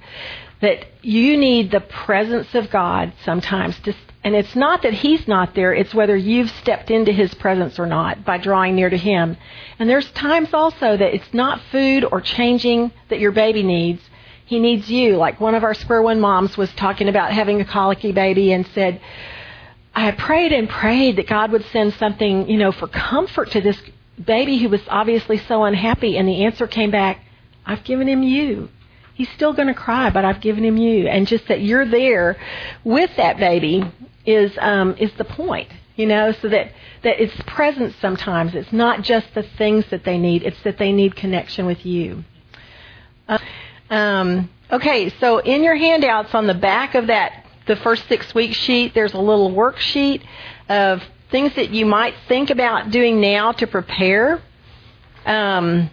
That 0.61 0.85
you 1.01 1.35
need 1.35 1.71
the 1.71 1.81
presence 1.81 2.55
of 2.55 2.69
God 2.69 3.11
sometimes 3.25 3.77
to, 3.81 3.93
and 4.23 4.33
it's 4.33 4.55
not 4.55 4.81
that 4.83 4.93
he's 4.93 5.27
not 5.27 5.55
there 5.55 5.73
it's 5.73 5.93
whether 5.93 6.15
you've 6.15 6.49
stepped 6.51 6.89
into 6.89 7.11
his 7.11 7.33
presence 7.33 7.77
or 7.77 7.85
not 7.85 8.23
by 8.23 8.37
drawing 8.37 8.75
near 8.75 8.89
to 8.89 8.97
him. 8.97 9.35
And 9.79 9.89
there's 9.89 10.09
times 10.11 10.53
also 10.53 10.95
that 10.95 11.13
it's 11.13 11.33
not 11.33 11.59
food 11.69 12.05
or 12.09 12.21
changing 12.21 12.93
that 13.09 13.19
your 13.19 13.33
baby 13.33 13.61
needs. 13.61 14.01
He 14.45 14.59
needs 14.59 14.89
you. 14.89 15.17
Like 15.17 15.41
one 15.41 15.55
of 15.55 15.63
our 15.65 15.73
square 15.73 16.01
one 16.01 16.21
moms 16.21 16.57
was 16.57 16.71
talking 16.73 17.09
about 17.09 17.33
having 17.33 17.59
a 17.59 17.65
colicky 17.65 18.13
baby 18.13 18.53
and 18.53 18.65
said 18.67 19.01
I 19.95 20.11
prayed 20.11 20.51
and 20.51 20.67
prayed 20.67 21.17
that 21.17 21.27
God 21.27 21.51
would 21.51 21.65
send 21.65 21.93
something, 21.93 22.49
you 22.49 22.57
know, 22.57 22.71
for 22.71 22.87
comfort 22.87 23.51
to 23.51 23.61
this 23.61 23.79
baby 24.23 24.57
who 24.57 24.69
was 24.69 24.81
obviously 24.87 25.37
so 25.37 25.63
unhappy. 25.63 26.17
And 26.17 26.27
the 26.27 26.45
answer 26.45 26.67
came 26.67 26.91
back, 26.91 27.19
I've 27.65 27.83
given 27.83 28.07
him 28.07 28.23
you. 28.23 28.69
He's 29.13 29.29
still 29.29 29.53
going 29.53 29.67
to 29.67 29.73
cry, 29.75 30.09
but 30.09 30.25
I've 30.25 30.41
given 30.41 30.65
him 30.65 30.77
you. 30.77 31.07
And 31.07 31.27
just 31.27 31.47
that 31.47 31.61
you're 31.61 31.85
there 31.85 32.37
with 32.83 33.11
that 33.17 33.37
baby 33.37 33.83
is 34.25 34.51
um, 34.59 34.95
is 34.97 35.11
the 35.17 35.25
point, 35.25 35.69
you 35.95 36.07
know, 36.07 36.31
so 36.31 36.49
that 36.49 36.71
that 37.03 37.21
it's 37.21 37.39
present 37.45 37.93
sometimes. 38.01 38.55
It's 38.55 38.73
not 38.73 39.03
just 39.03 39.27
the 39.35 39.43
things 39.43 39.85
that 39.91 40.03
they 40.03 40.17
need; 40.17 40.41
it's 40.41 40.61
that 40.63 40.79
they 40.79 40.91
need 40.91 41.15
connection 41.15 41.67
with 41.67 41.85
you. 41.85 42.23
Uh, 43.27 43.37
um, 43.91 44.49
okay, 44.71 45.09
so 45.19 45.37
in 45.37 45.63
your 45.63 45.75
handouts 45.75 46.33
on 46.33 46.47
the 46.47 46.53
back 46.55 46.95
of 46.95 47.07
that 47.07 47.42
the 47.65 47.75
first 47.77 48.07
six 48.07 48.33
week 48.33 48.53
sheet, 48.53 48.93
there's 48.93 49.13
a 49.13 49.19
little 49.19 49.51
worksheet 49.51 50.21
of 50.69 51.03
things 51.31 51.55
that 51.55 51.71
you 51.71 51.85
might 51.85 52.15
think 52.27 52.49
about 52.49 52.91
doing 52.91 53.19
now 53.19 53.51
to 53.53 53.67
prepare. 53.67 54.41
Um, 55.25 55.89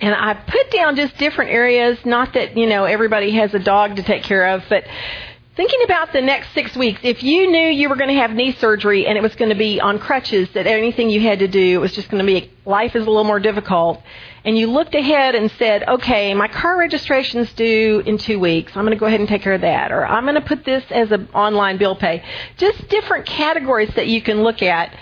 and 0.00 0.14
I 0.14 0.34
put 0.34 0.70
down 0.70 0.94
just 0.96 1.16
different 1.18 1.50
areas, 1.50 1.98
not 2.04 2.34
that, 2.34 2.56
you 2.56 2.66
know, 2.66 2.84
everybody 2.84 3.32
has 3.32 3.52
a 3.54 3.58
dog 3.58 3.96
to 3.96 4.02
take 4.02 4.22
care 4.22 4.54
of, 4.54 4.62
but 4.68 4.84
thinking 5.58 5.82
about 5.82 6.12
the 6.12 6.20
next 6.20 6.54
six 6.54 6.76
weeks, 6.76 7.00
if 7.02 7.20
you 7.24 7.50
knew 7.50 7.66
you 7.66 7.88
were 7.88 7.96
going 7.96 8.14
to 8.14 8.14
have 8.14 8.30
knee 8.30 8.52
surgery 8.52 9.08
and 9.08 9.18
it 9.18 9.20
was 9.20 9.34
going 9.34 9.48
to 9.48 9.56
be 9.56 9.80
on 9.80 9.98
crutches, 9.98 10.48
that 10.54 10.68
anything 10.68 11.10
you 11.10 11.20
had 11.20 11.40
to 11.40 11.48
do 11.48 11.80
was 11.80 11.92
just 11.92 12.08
going 12.08 12.24
to 12.24 12.32
be, 12.32 12.48
life 12.64 12.94
is 12.94 13.04
a 13.04 13.10
little 13.10 13.24
more 13.24 13.40
difficult, 13.40 14.00
and 14.44 14.56
you 14.56 14.68
looked 14.68 14.94
ahead 14.94 15.34
and 15.34 15.50
said, 15.58 15.82
okay, 15.88 16.32
my 16.32 16.46
car 16.46 16.78
registration's 16.78 17.52
due 17.54 18.04
in 18.06 18.18
two 18.18 18.38
weeks. 18.38 18.70
I'm 18.76 18.84
going 18.84 18.96
to 18.96 19.00
go 19.00 19.06
ahead 19.06 19.18
and 19.18 19.28
take 19.28 19.42
care 19.42 19.54
of 19.54 19.62
that. 19.62 19.90
Or 19.90 20.06
I'm 20.06 20.22
going 20.22 20.36
to 20.36 20.40
put 20.40 20.64
this 20.64 20.84
as 20.90 21.10
an 21.10 21.28
online 21.34 21.76
bill 21.76 21.96
pay. 21.96 22.22
Just 22.56 22.88
different 22.88 23.26
categories 23.26 23.90
that 23.96 24.06
you 24.06 24.22
can 24.22 24.44
look 24.44 24.62
at 24.62 24.96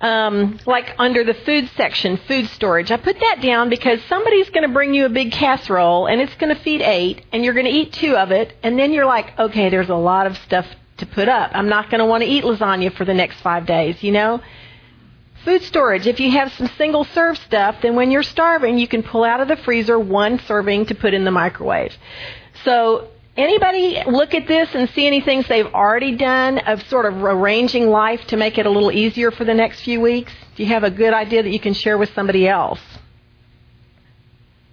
um, 0.00 0.58
like 0.66 0.94
under 0.98 1.24
the 1.24 1.34
food 1.34 1.70
section, 1.76 2.16
food 2.16 2.48
storage. 2.48 2.90
I 2.90 2.96
put 2.96 3.18
that 3.20 3.40
down 3.42 3.68
because 3.68 4.00
somebody's 4.08 4.48
going 4.50 4.66
to 4.66 4.72
bring 4.72 4.94
you 4.94 5.04
a 5.04 5.10
big 5.10 5.32
casserole 5.32 6.06
and 6.06 6.20
it's 6.20 6.34
going 6.36 6.54
to 6.54 6.62
feed 6.62 6.80
eight 6.80 7.24
and 7.32 7.44
you're 7.44 7.54
going 7.54 7.66
to 7.66 7.72
eat 7.72 7.92
two 7.92 8.16
of 8.16 8.30
it 8.30 8.56
and 8.62 8.78
then 8.78 8.92
you're 8.92 9.06
like, 9.06 9.38
okay, 9.38 9.68
there's 9.68 9.90
a 9.90 9.94
lot 9.94 10.26
of 10.26 10.36
stuff 10.38 10.66
to 10.98 11.06
put 11.06 11.28
up. 11.28 11.50
I'm 11.54 11.68
not 11.68 11.90
going 11.90 11.98
to 11.98 12.06
want 12.06 12.22
to 12.22 12.28
eat 12.28 12.44
lasagna 12.44 12.94
for 12.94 13.04
the 13.04 13.14
next 13.14 13.40
five 13.40 13.66
days, 13.66 14.02
you 14.02 14.12
know? 14.12 14.40
Food 15.44 15.62
storage. 15.62 16.06
If 16.06 16.20
you 16.20 16.30
have 16.32 16.52
some 16.52 16.66
single 16.76 17.04
serve 17.04 17.38
stuff, 17.38 17.76
then 17.82 17.94
when 17.94 18.10
you're 18.10 18.22
starving, 18.22 18.78
you 18.78 18.86
can 18.86 19.02
pull 19.02 19.24
out 19.24 19.40
of 19.40 19.48
the 19.48 19.56
freezer 19.56 19.98
one 19.98 20.38
serving 20.40 20.86
to 20.86 20.94
put 20.94 21.14
in 21.14 21.24
the 21.24 21.30
microwave. 21.30 21.96
So 22.64 23.08
Anybody 23.36 24.02
look 24.06 24.34
at 24.34 24.48
this 24.48 24.74
and 24.74 24.88
see 24.90 25.06
any 25.06 25.20
things 25.20 25.46
they've 25.46 25.72
already 25.72 26.16
done 26.16 26.58
of 26.58 26.82
sort 26.88 27.06
of 27.06 27.22
arranging 27.22 27.88
life 27.88 28.26
to 28.28 28.36
make 28.36 28.58
it 28.58 28.66
a 28.66 28.70
little 28.70 28.90
easier 28.90 29.30
for 29.30 29.44
the 29.44 29.54
next 29.54 29.82
few 29.82 30.00
weeks? 30.00 30.32
Do 30.56 30.64
you 30.64 30.68
have 30.70 30.84
a 30.84 30.90
good 30.90 31.14
idea 31.14 31.42
that 31.42 31.50
you 31.50 31.60
can 31.60 31.74
share 31.74 31.96
with 31.96 32.12
somebody 32.14 32.48
else? 32.48 32.80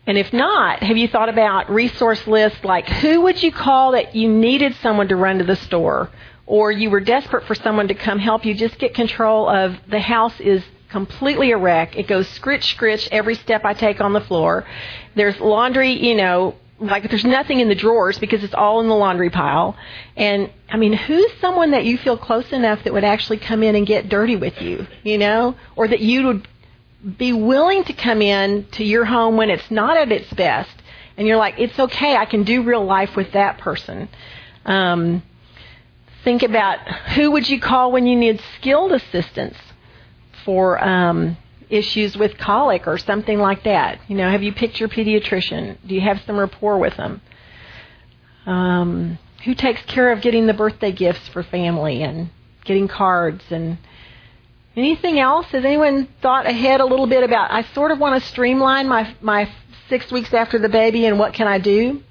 And 0.07 0.17
if 0.17 0.33
not, 0.33 0.81
have 0.81 0.97
you 0.97 1.07
thought 1.07 1.29
about 1.29 1.69
resource 1.69 2.25
lists 2.25 2.63
like 2.63 2.87
who 2.87 3.21
would 3.21 3.43
you 3.43 3.51
call 3.51 3.91
that 3.91 4.15
you 4.15 4.29
needed 4.29 4.73
someone 4.81 5.09
to 5.09 5.15
run 5.15 5.37
to 5.39 5.43
the 5.43 5.57
store 5.57 6.09
or 6.45 6.71
you 6.71 6.89
were 6.89 7.01
desperate 7.01 7.45
for 7.45 7.55
someone 7.55 7.89
to 7.89 7.93
come 7.93 8.17
help 8.17 8.45
you 8.45 8.55
just 8.55 8.79
get 8.79 8.95
control 8.95 9.49
of 9.49 9.75
the 9.89 9.99
house 9.99 10.39
is 10.39 10.63
completely 10.89 11.51
a 11.51 11.57
wreck. 11.57 11.97
It 11.97 12.07
goes 12.07 12.27
scritch 12.29 12.73
scritch 12.73 13.09
every 13.11 13.35
step 13.35 13.65
I 13.65 13.73
take 13.73 13.99
on 13.99 14.13
the 14.13 14.21
floor. 14.21 14.65
There's 15.15 15.37
laundry, 15.41 15.91
you 15.91 16.15
know, 16.15 16.55
like 16.79 17.09
there's 17.09 17.25
nothing 17.25 17.59
in 17.59 17.69
the 17.69 17.75
drawers 17.75 18.19
because 18.19 18.43
it's 18.43 18.53
all 18.53 18.81
in 18.81 18.87
the 18.87 18.95
laundry 18.95 19.29
pile. 19.29 19.75
And 20.15 20.51
I 20.69 20.77
mean, 20.77 20.93
who's 20.93 21.31
someone 21.41 21.71
that 21.71 21.85
you 21.85 21.97
feel 21.97 22.17
close 22.17 22.51
enough 22.51 22.83
that 22.83 22.93
would 22.93 23.03
actually 23.03 23.37
come 23.37 23.63
in 23.63 23.75
and 23.75 23.85
get 23.85 24.09
dirty 24.09 24.35
with 24.35 24.61
you, 24.61 24.85
you 25.03 25.17
know, 25.17 25.55
or 25.75 25.87
that 25.87 26.01
you 26.01 26.25
would 26.27 26.47
be 27.17 27.33
willing 27.33 27.83
to 27.85 27.93
come 27.93 28.21
in 28.21 28.65
to 28.71 28.83
your 28.83 29.05
home 29.05 29.37
when 29.37 29.49
it's 29.49 29.69
not 29.71 29.97
at 29.97 30.11
its 30.11 30.31
best, 30.33 30.71
and 31.15 31.27
you're 31.27 31.37
like, 31.37 31.55
it's 31.57 31.77
okay, 31.79 32.15
I 32.15 32.25
can 32.25 32.43
do 32.43 32.63
real 32.63 32.85
life 32.85 33.15
with 33.15 33.31
that 33.31 33.57
person. 33.57 34.09
Um, 34.65 35.23
think 36.23 36.43
about 36.43 36.79
who 37.15 37.31
would 37.31 37.47
you 37.49 37.59
call 37.59 37.91
when 37.91 38.05
you 38.05 38.15
need 38.15 38.41
skilled 38.57 38.91
assistance 38.91 39.57
for 40.43 40.83
um, 40.83 41.37
issues 41.69 42.17
with 42.17 42.37
colic 42.37 42.87
or 42.87 42.97
something 42.97 43.39
like 43.39 43.63
that. 43.63 43.99
You 44.07 44.15
know, 44.15 44.29
have 44.29 44.43
you 44.43 44.53
picked 44.53 44.79
your 44.79 44.89
pediatrician? 44.89 45.77
Do 45.85 45.95
you 45.95 46.01
have 46.01 46.21
some 46.25 46.37
rapport 46.37 46.77
with 46.77 46.95
them? 46.97 47.21
Um, 48.45 49.19
who 49.43 49.53
takes 49.53 49.81
care 49.83 50.11
of 50.11 50.21
getting 50.21 50.47
the 50.47 50.53
birthday 50.53 50.91
gifts 50.91 51.27
for 51.27 51.43
family 51.43 52.01
and 52.03 52.29
getting 52.63 52.87
cards 52.87 53.43
and 53.51 53.77
anything 54.75 55.19
else? 55.19 55.47
Has 55.47 55.65
anyone 55.65 56.07
thought 56.21 56.45
ahead 56.45 56.79
a 56.79 56.85
little 56.85 57.07
bit 57.07 57.23
about? 57.23 57.51
I 57.51 57.63
sort 57.73 57.91
of 57.91 57.99
want 57.99 58.21
to 58.21 58.27
streamline 58.27 58.87
my 58.87 59.13
my 59.21 59.49
six 59.89 60.11
weeks 60.11 60.33
after 60.33 60.59
the 60.59 60.69
baby 60.69 61.05
and 61.05 61.19
what 61.19 61.33
can 61.33 61.47
I 61.47 61.59
do? 61.59 62.03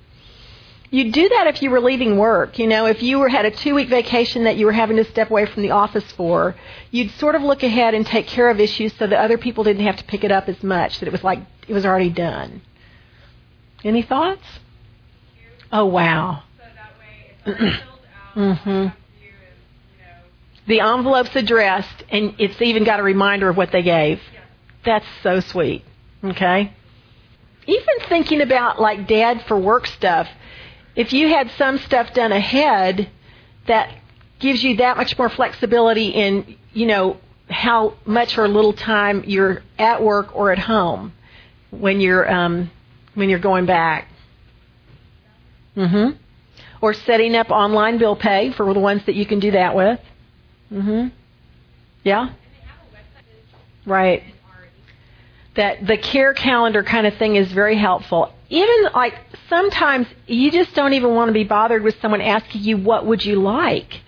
You'd 0.96 1.12
do 1.12 1.28
that 1.28 1.46
if 1.48 1.60
you 1.60 1.68
were 1.68 1.82
leaving 1.82 2.16
work. 2.16 2.58
You 2.58 2.66
know, 2.66 2.86
if 2.86 3.02
you 3.02 3.18
were 3.18 3.28
had 3.28 3.44
a 3.44 3.50
two 3.50 3.74
week 3.74 3.90
vacation 3.90 4.44
that 4.44 4.56
you 4.56 4.64
were 4.64 4.72
having 4.72 4.96
to 4.96 5.04
step 5.04 5.28
away 5.28 5.44
from 5.44 5.62
the 5.62 5.72
office 5.72 6.10
for, 6.12 6.56
you'd 6.90 7.10
sort 7.10 7.34
of 7.34 7.42
look 7.42 7.62
ahead 7.62 7.92
and 7.92 8.06
take 8.06 8.26
care 8.26 8.48
of 8.48 8.58
issues 8.60 8.94
so 8.94 9.06
that 9.06 9.18
other 9.18 9.36
people 9.36 9.62
didn't 9.62 9.84
have 9.84 9.98
to 9.98 10.04
pick 10.04 10.24
it 10.24 10.32
up 10.32 10.48
as 10.48 10.62
much, 10.62 11.00
that 11.00 11.06
it 11.06 11.12
was 11.12 11.22
like 11.22 11.40
it 11.68 11.74
was 11.74 11.84
already 11.84 12.08
done. 12.08 12.62
Any 13.84 14.00
thoughts? 14.00 14.46
Oh 15.70 15.84
wow. 15.84 16.44
mm-hmm. 17.46 18.86
The 20.66 20.80
envelope's 20.80 21.36
addressed 21.36 22.04
and 22.08 22.36
it's 22.38 22.62
even 22.62 22.84
got 22.84 23.00
a 23.00 23.02
reminder 23.02 23.50
of 23.50 23.56
what 23.58 23.70
they 23.70 23.82
gave. 23.82 24.18
That's 24.82 25.04
so 25.22 25.40
sweet. 25.40 25.84
Okay? 26.24 26.72
Even 27.66 28.08
thinking 28.08 28.40
about 28.40 28.80
like 28.80 29.06
dad 29.06 29.44
for 29.46 29.58
work 29.58 29.86
stuff 29.86 30.26
if 30.96 31.12
you 31.12 31.28
had 31.28 31.50
some 31.52 31.78
stuff 31.78 32.12
done 32.14 32.32
ahead 32.32 33.08
that 33.66 33.94
gives 34.40 34.64
you 34.64 34.76
that 34.76 34.96
much 34.96 35.16
more 35.18 35.28
flexibility 35.28 36.08
in, 36.08 36.56
you 36.72 36.86
know, 36.86 37.18
how 37.48 37.94
much 38.04 38.36
or 38.38 38.48
little 38.48 38.72
time 38.72 39.22
you're 39.26 39.62
at 39.78 40.02
work 40.02 40.34
or 40.34 40.50
at 40.50 40.58
home 40.58 41.12
when 41.70 42.00
you're 42.00 42.28
um, 42.32 42.70
when 43.14 43.28
you're 43.28 43.38
going 43.38 43.66
back. 43.66 44.08
Mhm. 45.76 46.16
Or 46.80 46.92
setting 46.94 47.34
up 47.36 47.50
online 47.50 47.98
bill 47.98 48.16
pay 48.16 48.50
for 48.52 48.72
the 48.72 48.80
ones 48.80 49.04
that 49.06 49.14
you 49.14 49.26
can 49.26 49.38
do 49.40 49.50
that 49.52 49.74
with. 49.74 50.00
Mhm. 50.72 51.12
Yeah. 52.02 52.30
Right. 53.84 54.24
That 55.56 55.86
the 55.86 55.96
care 55.96 56.34
calendar 56.34 56.82
kind 56.82 57.06
of 57.06 57.16
thing 57.16 57.36
is 57.36 57.50
very 57.50 57.76
helpful. 57.76 58.32
Even 58.48 58.84
like 58.94 59.14
sometimes 59.48 60.06
you 60.26 60.50
just 60.50 60.74
don't 60.74 60.92
even 60.92 61.14
want 61.14 61.28
to 61.28 61.32
be 61.32 61.44
bothered 61.44 61.82
with 61.82 62.00
someone 62.00 62.20
asking 62.20 62.62
you 62.62 62.76
what 62.76 63.06
would 63.06 63.24
you 63.24 63.40
like? 63.40 64.02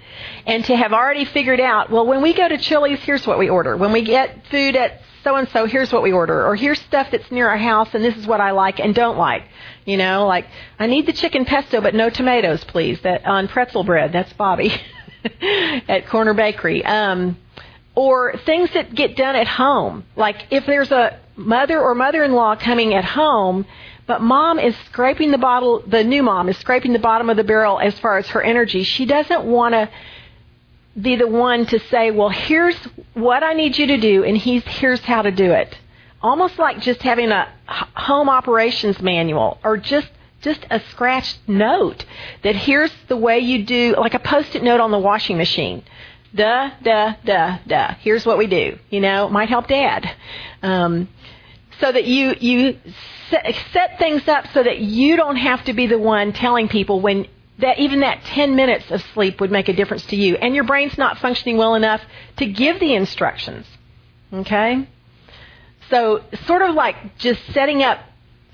And 0.47 0.65
to 0.67 0.77
have 0.77 0.93
already 0.93 1.25
figured 1.25 1.61
out 1.61 1.91
well 1.91 2.07
when 2.07 2.23
we 2.23 2.35
go 2.35 2.49
to 2.49 2.59
chili's 2.59 3.01
here's 3.01 3.27
what 3.27 3.39
we 3.39 3.49
order. 3.49 3.77
When 3.77 3.93
we 3.93 4.03
get 4.03 4.47
food 4.51 4.77
at 4.77 5.01
so 5.25 5.37
and 5.37 5.49
so 5.49 5.67
here's 5.67 5.93
what 5.93 6.03
we 6.03 6.13
order. 6.13 6.47
Or 6.47 6.55
here's 6.55 6.81
stuff 6.83 7.09
that's 7.11 7.31
near 7.31 7.49
our 7.49 7.59
house 7.59 7.89
and 7.95 8.05
this 8.05 8.17
is 8.17 8.27
what 8.27 8.41
i 8.41 8.51
like 8.51 8.79
and 8.79 8.95
don't 8.95 9.17
like. 9.17 9.45
You 9.87 9.97
know 9.97 10.27
like 10.27 10.47
i 10.79 10.87
need 10.87 11.07
the 11.07 11.13
chicken 11.13 11.45
pesto 11.45 11.81
but 11.81 11.95
no 11.95 12.11
tomatoes 12.11 12.63
please 12.65 13.01
that 13.03 13.25
on 13.27 13.49
pretzel 13.49 13.85
bread. 13.85 14.13
That's 14.13 14.33
bobby 14.35 14.73
at 15.89 16.07
corner 16.09 16.35
bakery. 16.35 16.85
Um 16.85 17.39
or 17.95 18.37
things 18.47 18.71
that 18.75 18.95
get 18.95 19.17
done 19.17 19.35
at 19.35 19.49
home. 19.49 20.05
Like 20.15 20.47
if 20.51 20.65
there's 20.67 20.93
a 20.93 21.19
mother 21.39 21.81
or 21.81 21.95
mother-in-law 21.95 22.57
coming 22.57 22.93
at 22.93 23.05
home 23.05 23.65
but 24.09 24.23
mom 24.23 24.59
is 24.59 24.75
scraping 24.87 25.33
the 25.33 25.39
bottle, 25.39 25.83
the 25.87 26.03
new 26.03 26.23
mom 26.23 26.49
is 26.49 26.57
scraping 26.57 26.95
the 26.95 26.99
bottom 26.99 27.29
of 27.29 27.37
the 27.37 27.45
barrel 27.45 27.79
as 27.79 27.97
far 27.99 28.17
as 28.17 28.27
her 28.29 28.41
energy. 28.41 28.83
She 28.83 29.05
doesn't 29.05 29.45
want 29.45 29.75
to 29.75 29.91
be 30.99 31.17
the 31.17 31.29
one 31.29 31.67
to 31.67 31.79
say, 31.91 32.11
well, 32.11 32.31
here's 32.31 32.75
what 33.13 33.43
I 33.43 33.53
need 33.53 33.77
you 33.77 33.87
to 33.89 33.99
do, 33.99 34.25
and 34.25 34.35
he's, 34.35 34.65
here's 34.65 35.01
how 35.01 35.21
to 35.21 35.31
do 35.31 35.53
it. 35.53 35.79
Almost 36.23 36.59
like 36.59 36.81
just 36.81 37.03
having 37.03 37.31
a 37.31 37.53
home 37.67 38.31
operations 38.31 39.01
manual 39.01 39.61
or 39.63 39.77
just 39.77 40.09
just 40.41 40.65
a 40.71 40.81
scratched 40.91 41.37
note 41.49 42.05
that 42.45 42.55
here's 42.55 42.93
the 43.09 43.17
way 43.17 43.41
you 43.41 43.65
do, 43.65 43.97
like 43.99 44.15
a 44.15 44.21
post-it 44.21 44.63
note 44.63 44.81
on 44.81 44.93
the 44.93 44.99
washing 44.99 45.37
machine. 45.37 45.83
Duh, 46.33 46.71
duh, 46.83 47.15
duh, 47.25 47.59
duh. 47.67 47.95
Here's 48.01 48.25
what 48.25 48.39
we 48.39 48.47
do. 48.47 48.79
You 48.89 49.01
know, 49.01 49.29
might 49.29 49.49
help 49.49 49.67
dad. 49.67 50.09
Um, 50.63 51.09
so 51.81 51.93
that 51.93 52.05
you 52.05 52.35
you 52.41 52.79
set, 53.31 53.99
things 53.99 54.27
up 54.29 54.47
so 54.53 54.63
that 54.63 54.79
you 54.79 55.17
don't 55.17 55.37
have 55.37 55.65
to 55.65 55.73
be 55.73 55.87
the 55.87 55.99
one 55.99 56.33
telling 56.33 56.69
people 56.69 57.01
when 57.01 57.27
that 57.59 57.79
even 57.79 58.01
that 58.01 58.23
10 58.25 58.55
minutes 58.55 58.91
of 58.91 59.03
sleep 59.15 59.41
would 59.41 59.51
make 59.51 59.69
a 59.69 59.73
difference 59.73 60.05
to 60.07 60.17
you. 60.17 60.37
And 60.37 60.55
your 60.55 60.65
brain's 60.65 60.97
not 60.97 61.19
functioning 61.19 61.57
well 61.57 61.75
enough 61.75 62.01
to 62.37 62.47
give 62.47 62.79
the 62.79 62.95
instructions 62.95 63.67
okay? 64.33 64.87
So 65.91 66.23
sort 66.47 66.63
of 66.63 66.75
like 66.75 67.19
just 67.19 67.41
setting 67.53 67.83
up 67.83 68.01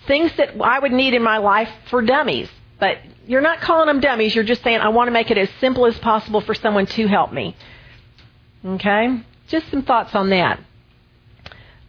things 0.07 0.31
that 0.37 0.51
i 0.61 0.79
would 0.79 0.93
need 0.93 1.15
in 1.15 1.23
my 1.23 1.39
life 1.39 1.71
for 1.89 2.03
dummies. 2.03 2.49
But 2.79 2.99
you're 3.27 3.41
not 3.41 3.61
calling 3.61 3.87
them 3.87 4.01
dummies. 4.01 4.35
You're 4.35 4.45
just 4.45 4.63
saying 4.63 4.81
i 4.81 4.89
want 4.89 5.09
to 5.09 5.13
make 5.13 5.31
it 5.31 5.39
as 5.39 5.49
simple 5.61 5.87
as 5.87 5.99
possible 5.99 6.41
for 6.41 6.55
someone 6.55 6.87
to 6.87 7.07
help 7.07 7.33
me. 7.33 7.57
Okay? 8.65 9.21
Just 9.49 9.71
some 9.71 9.83
thoughts 9.83 10.15
on 10.15 10.31
that 10.31 10.61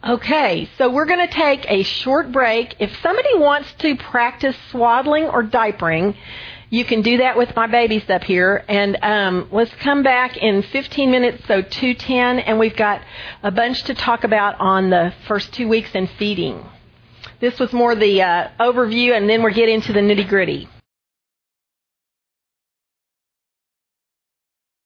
Okay, 0.08 0.68
so 0.78 0.88
we're 0.88 1.06
going 1.06 1.26
to 1.26 1.34
take 1.34 1.68
a 1.68 1.82
short 1.82 2.30
break. 2.30 2.76
If 2.78 2.96
somebody 3.02 3.36
wants 3.38 3.72
to 3.80 3.96
practice 3.96 4.56
swaddling 4.70 5.24
or 5.24 5.42
diapering, 5.42 6.14
you 6.70 6.84
can 6.84 7.02
do 7.02 7.16
that 7.16 7.36
with 7.36 7.56
my 7.56 7.66
babies 7.66 8.08
up 8.08 8.22
here. 8.22 8.64
And 8.68 8.96
um, 9.02 9.48
let's 9.50 9.74
come 9.80 10.04
back 10.04 10.36
in 10.36 10.62
15 10.62 11.10
minutes, 11.10 11.44
so 11.48 11.60
210, 11.60 12.38
and 12.38 12.56
we've 12.60 12.76
got 12.76 13.02
a 13.42 13.50
bunch 13.50 13.82
to 13.84 13.94
talk 13.94 14.22
about 14.22 14.60
on 14.60 14.90
the 14.90 15.12
first 15.26 15.52
two 15.52 15.66
weeks 15.66 15.90
in 15.92 16.06
feeding. 16.06 16.64
This 17.40 17.58
was 17.58 17.72
more 17.72 17.96
the 17.96 18.22
uh, 18.22 18.48
overview, 18.60 19.16
and 19.16 19.28
then 19.28 19.42
we'll 19.42 19.54
get 19.54 19.68
into 19.68 19.92
the 19.92 20.00
nitty 20.00 20.28
gritty. 20.28 20.68